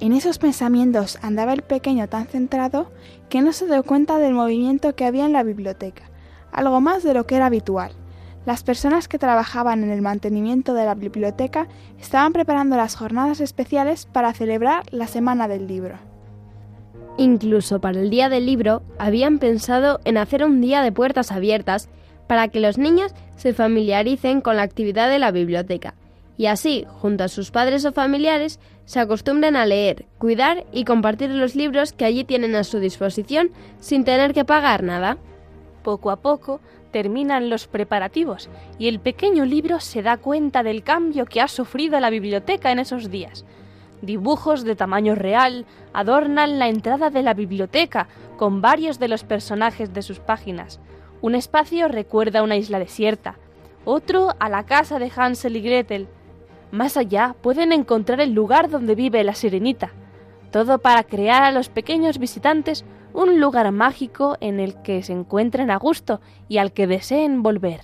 En 0.00 0.12
esos 0.12 0.38
pensamientos 0.38 1.18
andaba 1.22 1.52
el 1.52 1.62
pequeño 1.62 2.08
tan 2.08 2.26
centrado 2.26 2.90
que 3.28 3.40
no 3.40 3.52
se 3.52 3.66
dio 3.66 3.82
cuenta 3.84 4.18
del 4.18 4.34
movimiento 4.34 4.96
que 4.96 5.04
había 5.04 5.26
en 5.26 5.32
la 5.32 5.42
biblioteca, 5.42 6.10
algo 6.50 6.80
más 6.80 7.02
de 7.02 7.14
lo 7.14 7.26
que 7.26 7.36
era 7.36 7.46
habitual. 7.46 7.92
Las 8.44 8.64
personas 8.64 9.06
que 9.06 9.18
trabajaban 9.18 9.84
en 9.84 9.90
el 9.90 10.02
mantenimiento 10.02 10.74
de 10.74 10.84
la 10.84 10.96
biblioteca 10.96 11.68
estaban 12.00 12.32
preparando 12.32 12.76
las 12.76 12.96
jornadas 12.96 13.40
especiales 13.40 14.06
para 14.06 14.32
celebrar 14.32 14.82
la 14.90 15.06
Semana 15.06 15.46
del 15.46 15.68
Libro. 15.68 16.11
Incluso 17.18 17.80
para 17.80 18.00
el 18.00 18.10
Día 18.10 18.28
del 18.28 18.46
Libro 18.46 18.82
habían 18.98 19.38
pensado 19.38 20.00
en 20.04 20.16
hacer 20.16 20.44
un 20.44 20.60
día 20.60 20.82
de 20.82 20.92
puertas 20.92 21.30
abiertas 21.30 21.88
para 22.26 22.48
que 22.48 22.60
los 22.60 22.78
niños 22.78 23.12
se 23.36 23.52
familiaricen 23.52 24.40
con 24.40 24.56
la 24.56 24.62
actividad 24.62 25.10
de 25.10 25.18
la 25.18 25.30
biblioteca 25.30 25.94
y 26.36 26.46
así, 26.46 26.86
junto 27.00 27.24
a 27.24 27.28
sus 27.28 27.50
padres 27.50 27.84
o 27.84 27.92
familiares, 27.92 28.58
se 28.84 29.00
acostumbren 29.00 29.54
a 29.54 29.66
leer, 29.66 30.06
cuidar 30.18 30.64
y 30.72 30.84
compartir 30.84 31.30
los 31.30 31.54
libros 31.54 31.92
que 31.92 32.04
allí 32.04 32.24
tienen 32.24 32.56
a 32.56 32.64
su 32.64 32.80
disposición 32.80 33.50
sin 33.78 34.04
tener 34.04 34.34
que 34.34 34.44
pagar 34.44 34.82
nada. 34.82 35.18
Poco 35.82 36.10
a 36.10 36.16
poco, 36.16 36.60
terminan 36.90 37.48
los 37.48 37.68
preparativos 37.68 38.50
y 38.78 38.88
el 38.88 38.98
pequeño 38.98 39.44
libro 39.44 39.80
se 39.80 40.02
da 40.02 40.16
cuenta 40.16 40.62
del 40.62 40.82
cambio 40.82 41.26
que 41.26 41.40
ha 41.40 41.48
sufrido 41.48 42.00
la 42.00 42.10
biblioteca 42.10 42.72
en 42.72 42.80
esos 42.80 43.10
días. 43.10 43.44
Dibujos 44.02 44.64
de 44.64 44.74
tamaño 44.74 45.14
real 45.14 45.64
adornan 45.92 46.58
la 46.58 46.68
entrada 46.68 47.08
de 47.08 47.22
la 47.22 47.34
biblioteca 47.34 48.08
con 48.36 48.60
varios 48.60 48.98
de 48.98 49.06
los 49.06 49.22
personajes 49.22 49.94
de 49.94 50.02
sus 50.02 50.18
páginas. 50.18 50.80
Un 51.20 51.36
espacio 51.36 51.86
recuerda 51.86 52.42
una 52.42 52.56
isla 52.56 52.80
desierta, 52.80 53.38
otro 53.84 54.34
a 54.40 54.48
la 54.48 54.64
casa 54.64 54.98
de 54.98 55.10
Hansel 55.14 55.56
y 55.56 55.62
Gretel. 55.62 56.08
Más 56.72 56.96
allá 56.96 57.36
pueden 57.40 57.70
encontrar 57.70 58.20
el 58.20 58.32
lugar 58.32 58.70
donde 58.70 58.96
vive 58.96 59.22
la 59.22 59.36
sirenita. 59.36 59.92
Todo 60.50 60.78
para 60.78 61.04
crear 61.04 61.44
a 61.44 61.52
los 61.52 61.68
pequeños 61.68 62.18
visitantes 62.18 62.84
un 63.14 63.40
lugar 63.40 63.70
mágico 63.70 64.36
en 64.40 64.58
el 64.58 64.82
que 64.82 65.04
se 65.04 65.12
encuentren 65.12 65.70
a 65.70 65.76
gusto 65.76 66.20
y 66.48 66.58
al 66.58 66.72
que 66.72 66.88
deseen 66.88 67.44
volver. 67.44 67.82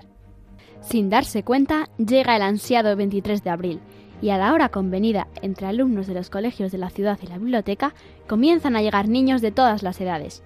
Sin 0.81 1.11
darse 1.11 1.45
cuenta, 1.45 1.89
llega 1.97 2.35
el 2.35 2.43
ansiado 2.43 2.97
23 2.97 3.45
de 3.45 3.51
abril, 3.51 3.81
y 4.21 4.31
a 4.31 4.39
la 4.39 4.53
hora 4.53 4.69
convenida 4.69 5.29
entre 5.43 5.67
alumnos 5.67 6.07
de 6.07 6.15
los 6.15 6.31
colegios 6.31 6.73
de 6.73 6.79
la 6.79 6.91
ciudad 6.91 7.19
y 7.23 7.27
la 7.27 7.39
biblioteca, 7.39 7.95
comienzan 8.27 8.77
a 8.77 8.83
llegar 8.83 9.09
niños 9.09 9.43
de 9.43 9.53
todas 9.53 9.83
las 9.83 10.01
edades. 10.01 10.43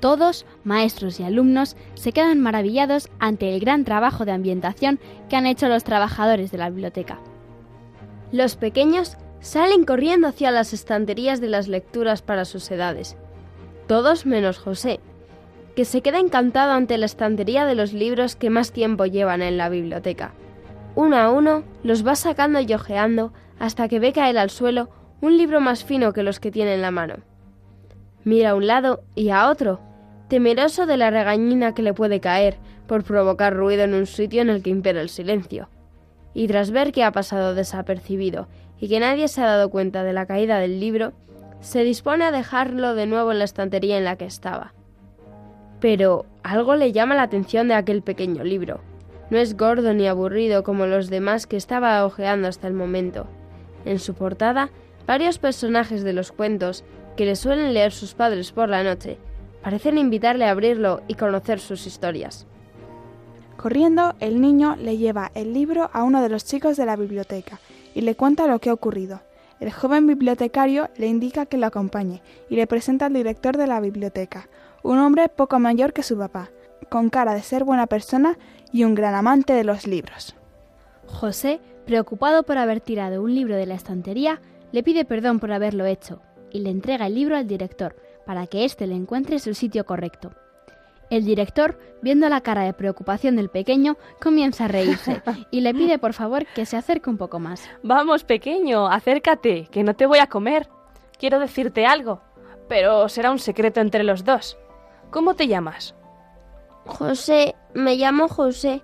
Todos, 0.00 0.46
maestros 0.64 1.20
y 1.20 1.24
alumnos, 1.24 1.76
se 1.94 2.12
quedan 2.12 2.40
maravillados 2.40 3.08
ante 3.18 3.54
el 3.54 3.60
gran 3.60 3.84
trabajo 3.84 4.24
de 4.24 4.32
ambientación 4.32 4.98
que 5.28 5.36
han 5.36 5.46
hecho 5.46 5.68
los 5.68 5.84
trabajadores 5.84 6.50
de 6.50 6.58
la 6.58 6.70
biblioteca. 6.70 7.18
Los 8.32 8.56
pequeños 8.56 9.16
salen 9.40 9.84
corriendo 9.84 10.28
hacia 10.28 10.50
las 10.50 10.72
estanterías 10.72 11.40
de 11.40 11.48
las 11.48 11.68
lecturas 11.68 12.22
para 12.22 12.44
sus 12.44 12.70
edades, 12.70 13.16
todos 13.86 14.24
menos 14.24 14.58
José, 14.58 15.00
que 15.74 15.84
se 15.84 16.00
queda 16.00 16.18
encantado 16.18 16.72
ante 16.72 16.96
la 16.98 17.06
estantería 17.06 17.64
de 17.66 17.74
los 17.74 17.92
libros 17.92 18.36
que 18.36 18.50
más 18.50 18.72
tiempo 18.72 19.06
llevan 19.06 19.42
en 19.42 19.56
la 19.56 19.68
biblioteca. 19.68 20.32
Uno 20.94 21.16
a 21.16 21.30
uno 21.30 21.64
los 21.82 22.06
va 22.06 22.14
sacando 22.14 22.60
y 22.60 22.72
ojeando 22.74 23.32
hasta 23.58 23.88
que 23.88 24.00
ve 24.00 24.12
caer 24.12 24.38
al 24.38 24.50
suelo 24.50 24.88
un 25.20 25.36
libro 25.36 25.60
más 25.60 25.84
fino 25.84 26.12
que 26.12 26.22
los 26.22 26.40
que 26.40 26.50
tiene 26.50 26.74
en 26.74 26.82
la 26.82 26.90
mano. 26.90 27.16
Mira 28.24 28.50
a 28.50 28.54
un 28.54 28.66
lado 28.66 29.02
y 29.14 29.30
a 29.30 29.48
otro, 29.48 29.80
temeroso 30.28 30.86
de 30.86 30.96
la 30.96 31.10
regañina 31.10 31.74
que 31.74 31.82
le 31.82 31.94
puede 31.94 32.20
caer 32.20 32.58
por 32.86 33.04
provocar 33.04 33.54
ruido 33.54 33.84
en 33.84 33.94
un 33.94 34.06
sitio 34.06 34.42
en 34.42 34.50
el 34.50 34.62
que 34.62 34.70
impera 34.70 35.00
el 35.00 35.08
silencio. 35.08 35.68
Y 36.34 36.46
tras 36.48 36.70
ver 36.70 36.92
que 36.92 37.04
ha 37.04 37.12
pasado 37.12 37.54
desapercibido 37.54 38.48
y 38.78 38.88
que 38.88 39.00
nadie 39.00 39.28
se 39.28 39.42
ha 39.42 39.46
dado 39.46 39.70
cuenta 39.70 40.04
de 40.04 40.12
la 40.12 40.26
caída 40.26 40.58
del 40.58 40.80
libro, 40.80 41.12
se 41.60 41.84
dispone 41.84 42.24
a 42.24 42.32
dejarlo 42.32 42.94
de 42.94 43.06
nuevo 43.06 43.32
en 43.32 43.38
la 43.38 43.44
estantería 43.44 43.98
en 43.98 44.04
la 44.04 44.16
que 44.16 44.24
estaba. 44.24 44.72
Pero 45.80 46.26
algo 46.42 46.76
le 46.76 46.92
llama 46.92 47.14
la 47.14 47.22
atención 47.22 47.68
de 47.68 47.74
aquel 47.74 48.02
pequeño 48.02 48.44
libro. 48.44 48.80
No 49.30 49.38
es 49.38 49.56
gordo 49.56 49.94
ni 49.94 50.06
aburrido 50.06 50.62
como 50.62 50.86
los 50.86 51.08
demás 51.08 51.46
que 51.46 51.56
estaba 51.56 52.04
hojeando 52.04 52.48
hasta 52.48 52.66
el 52.66 52.74
momento. 52.74 53.26
En 53.84 53.98
su 53.98 54.14
portada 54.14 54.70
Varios 55.10 55.38
personajes 55.38 56.04
de 56.04 56.12
los 56.12 56.30
cuentos 56.30 56.84
que 57.16 57.24
le 57.26 57.34
suelen 57.34 57.74
leer 57.74 57.90
sus 57.90 58.14
padres 58.14 58.52
por 58.52 58.68
la 58.68 58.84
noche 58.84 59.18
parecen 59.60 59.98
invitarle 59.98 60.44
a 60.44 60.52
abrirlo 60.52 61.02
y 61.08 61.14
conocer 61.14 61.58
sus 61.58 61.84
historias. 61.88 62.46
Corriendo, 63.56 64.14
el 64.20 64.40
niño 64.40 64.76
le 64.76 64.98
lleva 64.98 65.32
el 65.34 65.52
libro 65.52 65.90
a 65.92 66.04
uno 66.04 66.22
de 66.22 66.28
los 66.28 66.44
chicos 66.44 66.76
de 66.76 66.86
la 66.86 66.94
biblioteca 66.94 67.58
y 67.92 68.02
le 68.02 68.14
cuenta 68.14 68.46
lo 68.46 68.60
que 68.60 68.70
ha 68.70 68.72
ocurrido. 68.72 69.20
El 69.58 69.72
joven 69.72 70.06
bibliotecario 70.06 70.88
le 70.96 71.08
indica 71.08 71.44
que 71.44 71.58
lo 71.58 71.66
acompañe 71.66 72.22
y 72.48 72.54
le 72.54 72.68
presenta 72.68 73.06
al 73.06 73.12
director 73.12 73.56
de 73.56 73.66
la 73.66 73.80
biblioteca, 73.80 74.48
un 74.84 74.98
hombre 75.00 75.28
poco 75.28 75.58
mayor 75.58 75.92
que 75.92 76.04
su 76.04 76.16
papá, 76.16 76.50
con 76.88 77.10
cara 77.10 77.34
de 77.34 77.42
ser 77.42 77.64
buena 77.64 77.88
persona 77.88 78.38
y 78.72 78.84
un 78.84 78.94
gran 78.94 79.14
amante 79.14 79.52
de 79.52 79.64
los 79.64 79.86
libros. 79.86 80.34
José, 81.06 81.60
preocupado 81.86 82.44
por 82.44 82.58
haber 82.58 82.80
tirado 82.80 83.22
un 83.22 83.34
libro 83.34 83.56
de 83.56 83.66
la 83.66 83.74
estantería, 83.74 84.40
le 84.72 84.82
pide 84.82 85.04
perdón 85.04 85.40
por 85.40 85.52
haberlo 85.52 85.86
hecho 85.86 86.22
y 86.52 86.60
le 86.60 86.70
entrega 86.70 87.06
el 87.06 87.14
libro 87.14 87.36
al 87.36 87.46
director 87.46 87.96
para 88.26 88.46
que 88.46 88.64
éste 88.64 88.86
le 88.86 88.94
encuentre 88.94 89.38
su 89.38 89.54
sitio 89.54 89.84
correcto. 89.84 90.30
El 91.10 91.24
director, 91.24 91.76
viendo 92.02 92.28
la 92.28 92.40
cara 92.40 92.62
de 92.62 92.72
preocupación 92.72 93.34
del 93.34 93.48
pequeño, 93.48 93.96
comienza 94.22 94.66
a 94.66 94.68
reírse 94.68 95.20
y 95.50 95.60
le 95.60 95.74
pide 95.74 95.98
por 95.98 96.12
favor 96.12 96.46
que 96.54 96.66
se 96.66 96.76
acerque 96.76 97.10
un 97.10 97.16
poco 97.16 97.40
más. 97.40 97.68
Vamos, 97.82 98.22
pequeño, 98.22 98.86
acércate, 98.86 99.66
que 99.72 99.82
no 99.82 99.94
te 99.94 100.06
voy 100.06 100.20
a 100.20 100.28
comer. 100.28 100.68
Quiero 101.18 101.40
decirte 101.40 101.84
algo, 101.84 102.20
pero 102.68 103.08
será 103.08 103.32
un 103.32 103.40
secreto 103.40 103.80
entre 103.80 104.04
los 104.04 104.24
dos. 104.24 104.56
¿Cómo 105.10 105.34
te 105.34 105.48
llamas? 105.48 105.96
José, 106.86 107.56
me 107.74 107.96
llamo 107.96 108.28
José. 108.28 108.82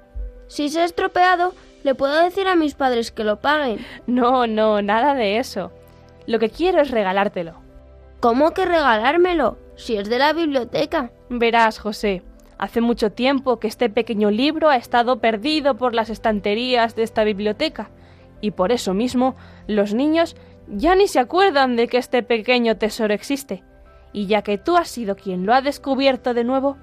Si 0.48 0.68
se 0.68 0.80
ha 0.80 0.84
estropeado, 0.84 1.54
le 1.82 1.94
puedo 1.94 2.22
decir 2.22 2.48
a 2.48 2.56
mis 2.56 2.74
padres 2.74 3.10
que 3.10 3.24
lo 3.24 3.40
paguen. 3.40 3.84
No, 4.06 4.46
no, 4.46 4.82
nada 4.82 5.14
de 5.14 5.38
eso. 5.38 5.72
Lo 6.26 6.38
que 6.38 6.50
quiero 6.50 6.80
es 6.80 6.90
regalártelo. 6.90 7.54
¿Cómo 8.20 8.52
que 8.52 8.64
regalármelo? 8.64 9.58
Si 9.76 9.96
es 9.96 10.08
de 10.08 10.18
la 10.18 10.32
biblioteca. 10.32 11.10
Verás, 11.28 11.78
José, 11.78 12.22
hace 12.58 12.80
mucho 12.80 13.12
tiempo 13.12 13.58
que 13.58 13.68
este 13.68 13.90
pequeño 13.90 14.30
libro 14.30 14.68
ha 14.68 14.76
estado 14.76 15.20
perdido 15.20 15.76
por 15.76 15.94
las 15.94 16.10
estanterías 16.10 16.96
de 16.96 17.02
esta 17.02 17.24
biblioteca, 17.24 17.90
y 18.40 18.52
por 18.52 18.72
eso 18.72 18.94
mismo 18.94 19.36
los 19.66 19.94
niños 19.94 20.36
ya 20.68 20.94
ni 20.94 21.08
se 21.08 21.18
acuerdan 21.18 21.76
de 21.76 21.88
que 21.88 21.98
este 21.98 22.22
pequeño 22.22 22.76
tesoro 22.76 23.14
existe. 23.14 23.62
Y 24.12 24.26
ya 24.26 24.42
que 24.42 24.58
tú 24.58 24.76
has 24.76 24.88
sido 24.88 25.14
quien 25.16 25.46
lo 25.46 25.54
ha 25.54 25.60
descubierto 25.60 26.32
de 26.32 26.44
nuevo, 26.44 26.78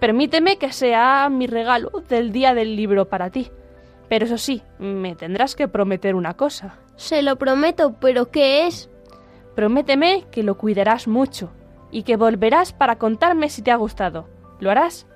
permíteme 0.00 0.58
que 0.58 0.72
sea 0.72 1.28
mi 1.30 1.46
regalo 1.46 1.90
del 2.08 2.32
día 2.32 2.54
del 2.54 2.76
libro 2.76 3.08
para 3.08 3.30
ti. 3.30 3.50
Pero 4.08 4.26
eso 4.26 4.38
sí, 4.38 4.62
me 4.78 5.14
tendrás 5.16 5.56
que 5.56 5.68
prometer 5.68 6.14
una 6.14 6.34
cosa. 6.34 6.78
Se 6.96 7.22
lo 7.22 7.36
prometo, 7.36 7.96
pero 8.00 8.30
¿qué 8.30 8.66
es? 8.66 8.90
Prométeme 9.54 10.24
que 10.30 10.42
lo 10.42 10.56
cuidarás 10.56 11.08
mucho 11.08 11.50
y 11.90 12.02
que 12.02 12.16
volverás 12.16 12.72
para 12.72 12.96
contarme 12.96 13.48
si 13.48 13.62
te 13.62 13.70
ha 13.70 13.76
gustado. 13.76 14.28
¿Lo 14.60 14.70
harás? 14.70 15.06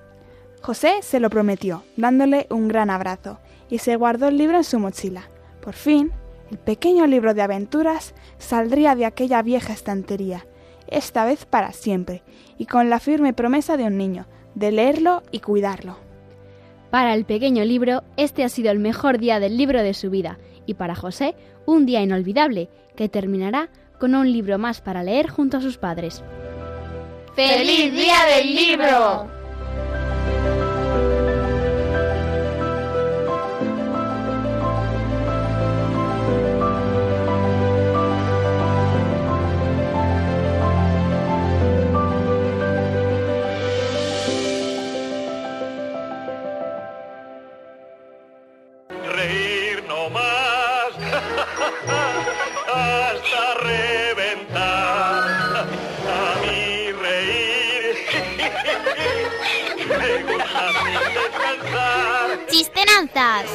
José 0.63 1.03
se 1.03 1.21
lo 1.21 1.31
prometió, 1.31 1.85
dándole 1.97 2.47
un 2.51 2.69
gran 2.69 2.91
abrazo, 2.91 3.39
y 3.69 3.79
se 3.79 3.97
guardó 3.97 4.29
el 4.29 4.39
libro 4.39 4.57
en 4.57 4.65
su 4.65 4.79
mochila. 4.79 5.29
Por 5.61 5.75
fin, 5.75 6.13
el 6.51 6.59
pequeño 6.59 7.07
libro 7.07 7.35
de 7.35 7.43
aventuras 7.43 8.15
saldría 8.39 8.95
de 8.95 9.07
aquella 9.07 9.43
vieja 9.43 9.73
estantería, 9.73 10.47
esta 10.87 11.25
vez 11.25 11.45
para 11.45 11.73
siempre, 11.73 12.23
y 12.57 12.67
con 12.67 12.91
la 12.91 13.01
firme 13.01 13.33
promesa 13.33 13.77
de 13.77 13.85
un 13.85 13.99
niño, 13.99 14.27
de 14.59 14.73
leerlo 14.73 15.23
y 15.31 15.39
cuidarlo. 15.39 15.97
Para 16.91 17.15
el 17.15 17.25
pequeño 17.25 17.65
libro, 17.65 18.03
este 18.17 18.43
ha 18.43 18.49
sido 18.49 18.71
el 18.71 18.79
mejor 18.79 19.19
día 19.19 19.39
del 19.41 19.57
libro 19.57 19.83
de 19.83 19.95
su 19.95 20.11
vida, 20.11 20.39
y 20.67 20.75
para 20.75 20.97
José, 20.97 21.37
un 21.65 21.87
día 21.87 22.03
inolvidable, 22.03 22.69
que 22.97 23.09
terminará 23.09 23.69
con 24.01 24.15
un 24.15 24.33
libro 24.33 24.59
más 24.59 24.81
para 24.81 25.03
leer 25.03 25.29
junto 25.29 25.59
a 25.59 25.61
sus 25.61 25.79
padres. 25.79 26.25
¡Feliz 27.35 27.93
Día 27.93 28.17
del 28.37 28.55
Libro! 28.55 29.38
Reír 49.15 49.85
no 49.89 50.11
más 50.11 50.93
hasta 52.75 53.55
reventar. 53.63 55.67
A 56.07 56.37
mí 56.43 56.93
reír 56.93 57.97
me 59.99 60.23
gusta 60.33 60.73
sin 60.73 61.15
descansar. 61.15 62.47
Chistenanzas. 62.49 63.47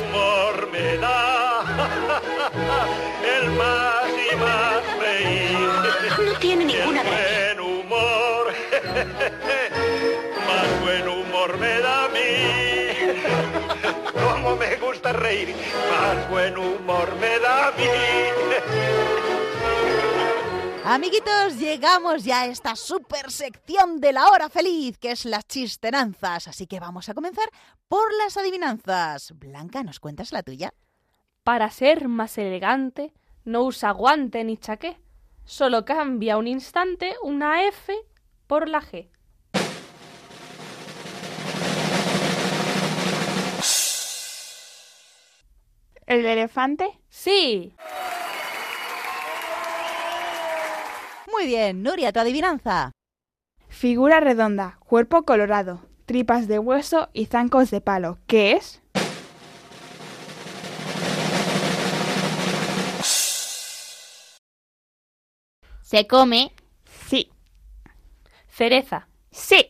Reír, 15.34 15.55
más 15.89 16.29
buen 16.29 16.57
humor 16.57 17.15
me 17.19 17.39
da 17.39 17.67
a 17.67 17.71
mí. 17.71 17.86
Amiguitos, 20.86 21.57
llegamos 21.57 22.23
ya 22.23 22.41
a 22.41 22.45
esta 22.47 22.75
super 22.75 23.31
sección 23.31 23.99
de 24.01 24.13
la 24.13 24.27
hora 24.27 24.49
feliz, 24.49 24.97
que 24.97 25.11
es 25.11 25.25
las 25.25 25.47
chistenanzas. 25.47 26.47
Así 26.47 26.67
que 26.67 26.79
vamos 26.79 27.07
a 27.09 27.13
comenzar 27.13 27.49
por 27.88 28.13
las 28.15 28.38
adivinanzas. 28.38 29.31
Blanca, 29.36 29.84
¿nos 29.84 29.99
cuentas 29.99 30.31
la 30.34 30.43
tuya? 30.43 30.73
Para 31.43 31.69
ser 31.71 32.07
más 32.09 32.38
elegante, 32.38 33.13
no 33.45 33.63
usa 33.63 33.91
guante 33.91 34.43
ni 34.43 34.57
chaqué. 34.57 34.99
Solo 35.45 35.86
cambia 35.86 36.38
un 36.38 36.47
instante 36.47 37.15
una 37.23 37.65
F 37.67 37.93
por 38.47 38.67
la 38.67 38.81
G. 38.81 39.09
¿El 46.06 46.26
elefante? 46.26 46.99
Sí. 47.10 47.74
Muy 51.32 51.47
bien, 51.47 51.82
Nuria, 51.84 52.12
tu 52.12 52.20
adivinanza. 52.20 52.91
Figura 53.70 54.20
redonda, 54.20 54.78
cuerpo 54.86 55.24
colorado, 55.24 55.88
tripas 56.06 56.47
de 56.47 56.60
hueso 56.60 57.10
y 57.14 57.26
zancos 57.26 57.72
de 57.72 57.82
palo. 57.82 58.20
¿Qué 58.28 58.54
es? 58.54 58.82
Se 65.82 66.08
come. 66.08 66.54
Sí. 67.08 67.32
Cereza. 68.47 69.08
Sí. 69.32 69.70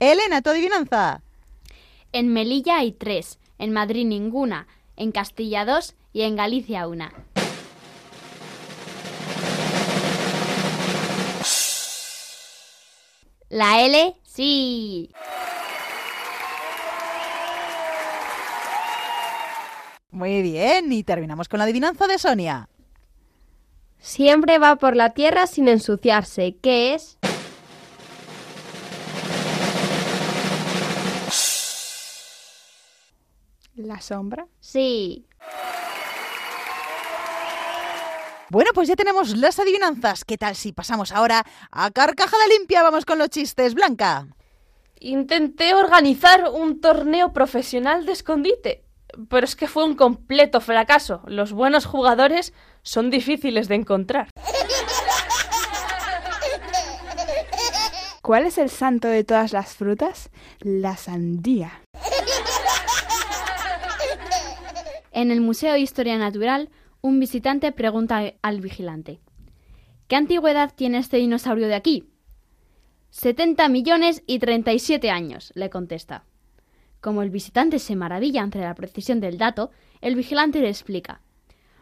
Elena, 0.00 0.42
tu 0.42 0.50
adivinanza. 0.50 1.22
En 2.12 2.32
Melilla 2.32 2.78
hay 2.78 2.92
tres, 2.92 3.38
en 3.58 3.72
Madrid 3.72 4.06
ninguna, 4.06 4.66
en 4.96 5.12
Castilla 5.12 5.64
dos 5.64 5.94
y 6.12 6.22
en 6.22 6.36
Galicia 6.36 6.88
una. 6.88 7.12
La 13.48 13.80
L, 13.82 14.16
sí. 14.24 15.12
Muy 20.10 20.42
bien, 20.42 20.92
y 20.92 21.04
terminamos 21.04 21.48
con 21.48 21.58
la 21.58 21.64
adivinanza 21.64 22.06
de 22.06 22.18
Sonia. 22.18 22.68
Siempre 23.98 24.58
va 24.58 24.76
por 24.76 24.96
la 24.96 25.10
tierra 25.10 25.46
sin 25.46 25.68
ensuciarse. 25.68 26.56
¿Qué 26.62 26.94
es? 26.94 27.15
¿La 33.76 34.00
sombra? 34.00 34.46
Sí. 34.58 35.26
Bueno, 38.48 38.70
pues 38.74 38.88
ya 38.88 38.96
tenemos 38.96 39.36
las 39.36 39.58
adivinanzas. 39.58 40.24
¿Qué 40.24 40.38
tal 40.38 40.56
si 40.56 40.72
pasamos 40.72 41.12
ahora 41.12 41.44
a 41.70 41.90
carcajada 41.90 42.46
limpia? 42.46 42.82
Vamos 42.82 43.04
con 43.04 43.18
los 43.18 43.28
chistes, 43.28 43.74
Blanca. 43.74 44.28
Intenté 44.98 45.74
organizar 45.74 46.48
un 46.50 46.80
torneo 46.80 47.34
profesional 47.34 48.06
de 48.06 48.12
escondite, 48.12 48.84
pero 49.28 49.44
es 49.44 49.56
que 49.56 49.68
fue 49.68 49.84
un 49.84 49.94
completo 49.94 50.62
fracaso. 50.62 51.20
Los 51.26 51.52
buenos 51.52 51.84
jugadores 51.84 52.54
son 52.82 53.10
difíciles 53.10 53.68
de 53.68 53.74
encontrar. 53.74 54.30
¿Cuál 58.22 58.46
es 58.46 58.56
el 58.56 58.70
santo 58.70 59.08
de 59.08 59.22
todas 59.22 59.52
las 59.52 59.74
frutas? 59.74 60.30
La 60.60 60.96
sandía. 60.96 61.82
En 65.16 65.30
el 65.30 65.40
Museo 65.40 65.72
de 65.72 65.80
Historia 65.80 66.18
Natural, 66.18 66.68
un 67.00 67.18
visitante 67.18 67.72
pregunta 67.72 68.34
al 68.42 68.60
vigilante, 68.60 69.18
¿qué 70.08 70.16
antigüedad 70.16 70.74
tiene 70.76 70.98
este 70.98 71.16
dinosaurio 71.16 71.68
de 71.68 71.74
aquí? 71.74 72.10
70 73.12 73.66
millones 73.70 74.22
y 74.26 74.40
37 74.40 75.10
años, 75.10 75.52
le 75.54 75.70
contesta. 75.70 76.26
Como 77.00 77.22
el 77.22 77.30
visitante 77.30 77.78
se 77.78 77.96
maravilla 77.96 78.42
ante 78.42 78.58
la 78.58 78.74
precisión 78.74 79.20
del 79.20 79.38
dato, 79.38 79.70
el 80.02 80.16
vigilante 80.16 80.60
le 80.60 80.68
explica. 80.68 81.22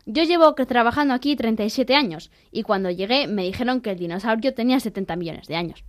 Yo 0.07 0.23
llevo 0.23 0.55
trabajando 0.55 1.13
aquí 1.13 1.35
37 1.35 1.97
años 1.97 2.31
y 2.53 2.63
cuando 2.63 2.89
llegué 2.89 3.27
me 3.27 3.43
dijeron 3.43 3.81
que 3.81 3.91
el 3.91 3.99
dinosaurio 3.99 4.55
tenía 4.55 4.79
70 4.79 5.17
millones 5.17 5.49
de 5.49 5.57
años. 5.57 5.85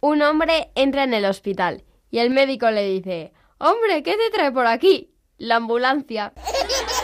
Un 0.00 0.22
hombre 0.22 0.70
entra 0.74 1.04
en 1.04 1.12
el 1.12 1.26
hospital 1.26 1.84
y 2.10 2.20
el 2.20 2.30
médico 2.30 2.70
le 2.70 2.88
dice, 2.88 3.34
Hombre, 3.58 4.02
¿qué 4.02 4.16
te 4.16 4.30
trae 4.30 4.52
por 4.52 4.66
aquí? 4.66 5.14
La 5.38 5.56
ambulancia. 5.56 6.32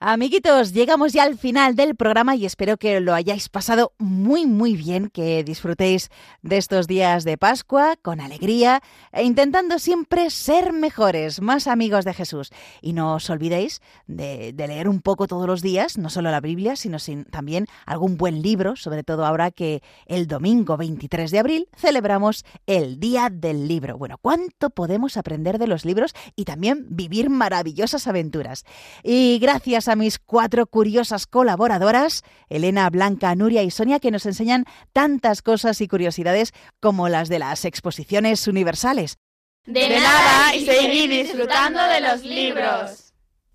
Amiguitos, 0.00 0.74
llegamos 0.74 1.12
ya 1.12 1.24
al 1.24 1.36
final 1.36 1.74
del 1.74 1.96
programa 1.96 2.36
y 2.36 2.46
espero 2.46 2.76
que 2.76 3.00
lo 3.00 3.14
hayáis 3.14 3.48
pasado 3.48 3.94
muy 3.98 4.46
muy 4.46 4.76
bien, 4.76 5.10
que 5.10 5.42
disfrutéis 5.42 6.08
de 6.40 6.56
estos 6.56 6.86
días 6.86 7.24
de 7.24 7.36
Pascua 7.36 7.96
con 8.00 8.20
alegría 8.20 8.80
e 9.10 9.24
intentando 9.24 9.80
siempre 9.80 10.30
ser 10.30 10.72
mejores, 10.72 11.40
más 11.40 11.66
amigos 11.66 12.04
de 12.04 12.14
Jesús. 12.14 12.50
Y 12.80 12.92
no 12.92 13.16
os 13.16 13.28
olvidéis 13.28 13.82
de, 14.06 14.54
leer 14.56 14.88
un 14.88 15.00
poco 15.00 15.26
todos 15.26 15.48
los 15.48 15.62
días, 15.62 15.98
no 15.98 16.10
solo 16.10 16.30
la 16.30 16.40
Biblia, 16.40 16.76
sino 16.76 16.98
también 17.32 17.66
algún 17.84 18.16
buen 18.16 18.40
libro, 18.40 18.76
sobre 18.76 19.02
todo 19.02 19.26
ahora 19.26 19.50
que 19.50 19.82
el 20.06 20.28
domingo 20.28 20.76
23 20.76 21.28
de 21.32 21.40
abril 21.40 21.68
celebramos 21.76 22.44
el 22.68 23.00
Día 23.00 23.30
del 23.32 23.66
Libro. 23.66 23.98
Bueno, 23.98 24.16
¿cuánto 24.22 24.70
podemos 24.70 25.16
aprender 25.16 25.58
de 25.58 25.66
los 25.66 25.84
libros 25.84 26.14
y 26.36 26.44
también 26.44 26.86
vivir 26.88 27.30
maravillosas 27.30 28.06
aventuras? 28.06 28.64
Y 29.02 29.40
gracias 29.88 29.92
a 29.92 29.96
mis 29.96 30.18
cuatro 30.18 30.66
curiosas 30.66 31.26
colaboradoras, 31.26 32.22
Elena, 32.50 32.90
Blanca, 32.90 33.34
Nuria 33.34 33.62
y 33.62 33.70
Sonia, 33.70 34.00
que 34.00 34.10
nos 34.10 34.26
enseñan 34.26 34.64
tantas 34.92 35.40
cosas 35.40 35.80
y 35.80 35.88
curiosidades 35.88 36.52
como 36.80 37.08
las 37.08 37.28
de 37.30 37.38
las 37.38 37.64
exposiciones 37.64 38.46
universales. 38.48 39.16
De 39.64 39.88
nada 39.88 40.54
y 40.54 40.64
seguir 40.66 41.08
disfrutando 41.08 41.80
de 41.82 42.00
los 42.00 42.22
libros. 42.22 43.14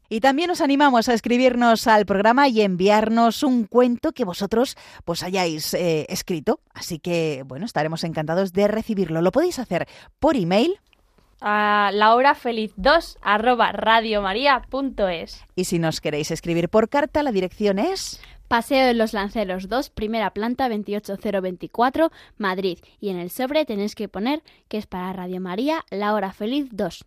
Y 0.09 0.21
también 0.21 0.49
os 0.49 0.61
animamos 0.61 1.07
a 1.07 1.13
escribirnos 1.13 1.85
al 1.87 2.05
programa 2.05 2.47
y 2.47 2.61
enviarnos 2.61 3.43
un 3.43 3.65
cuento 3.65 4.11
que 4.11 4.25
vosotros 4.25 4.75
pues 5.05 5.21
hayáis 5.21 5.73
eh, 5.75 6.07
escrito. 6.09 6.61
Así 6.73 6.99
que, 6.99 7.43
bueno, 7.45 7.65
estaremos 7.65 8.03
encantados 8.03 8.53
de 8.53 8.67
recibirlo. 8.67 9.21
Lo 9.21 9.31
podéis 9.31 9.59
hacer 9.59 9.87
por 10.19 10.35
email 10.35 10.79
a 11.43 11.91
la 11.93 12.15
hora 12.15 12.33
feliz 12.33 12.73
2 12.77 13.17
arroba 13.21 13.73
radiomaria.es. 13.73 15.43
Y 15.55 15.65
si 15.65 15.77
nos 15.77 15.99
queréis 15.99 16.31
escribir 16.31 16.69
por 16.69 16.89
carta, 16.89 17.21
la 17.21 17.31
dirección 17.31 17.77
es... 17.77 18.21
Paseo 18.47 18.85
de 18.85 18.93
los 18.93 19.13
Lanceros 19.13 19.67
2, 19.67 19.89
primera 19.89 20.31
planta 20.31 20.69
28024, 20.69 22.11
Madrid. 22.37 22.77
Y 22.99 23.09
en 23.09 23.17
el 23.17 23.29
sobre 23.31 23.65
tenéis 23.65 23.95
que 23.95 24.07
poner 24.07 24.43
que 24.67 24.77
es 24.77 24.85
para 24.85 25.11
Radio 25.11 25.41
María, 25.41 25.83
la 25.89 26.13
hora 26.13 26.31
feliz 26.31 26.67
2. 26.71 27.03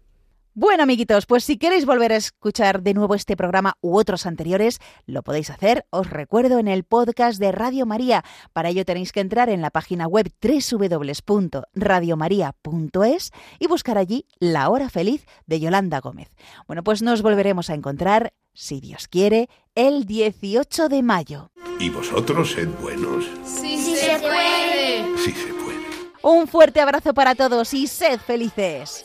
Bueno, 0.58 0.84
amiguitos, 0.84 1.26
pues 1.26 1.44
si 1.44 1.58
queréis 1.58 1.84
volver 1.84 2.14
a 2.14 2.16
escuchar 2.16 2.80
de 2.80 2.94
nuevo 2.94 3.14
este 3.14 3.36
programa 3.36 3.74
u 3.82 3.98
otros 3.98 4.24
anteriores, 4.24 4.78
lo 5.04 5.22
podéis 5.22 5.50
hacer, 5.50 5.84
os 5.90 6.08
recuerdo, 6.08 6.58
en 6.58 6.66
el 6.66 6.84
podcast 6.84 7.38
de 7.38 7.52
Radio 7.52 7.84
María. 7.84 8.24
Para 8.54 8.70
ello 8.70 8.86
tenéis 8.86 9.12
que 9.12 9.20
entrar 9.20 9.50
en 9.50 9.60
la 9.60 9.68
página 9.68 10.06
web 10.06 10.32
www.radiomaria.es 10.40 13.32
y 13.58 13.66
buscar 13.66 13.98
allí 13.98 14.24
La 14.38 14.70
Hora 14.70 14.88
Feliz 14.88 15.26
de 15.44 15.60
Yolanda 15.60 16.00
Gómez. 16.00 16.30
Bueno, 16.66 16.82
pues 16.82 17.02
nos 17.02 17.20
volveremos 17.20 17.68
a 17.68 17.74
encontrar, 17.74 18.32
si 18.54 18.80
Dios 18.80 19.08
quiere, 19.08 19.50
el 19.74 20.06
18 20.06 20.88
de 20.88 21.02
mayo. 21.02 21.50
¿Y 21.78 21.90
vosotros 21.90 22.52
sed 22.52 22.70
buenos? 22.80 23.26
Sí, 23.44 23.76
sí 23.76 23.94
se 23.94 24.18
puede. 24.20 25.18
Sí 25.18 25.32
se 25.32 25.52
puede. 25.52 25.84
Un 26.22 26.48
fuerte 26.48 26.80
abrazo 26.80 27.12
para 27.12 27.34
todos 27.34 27.74
y 27.74 27.86
sed 27.86 28.18
felices. 28.20 29.04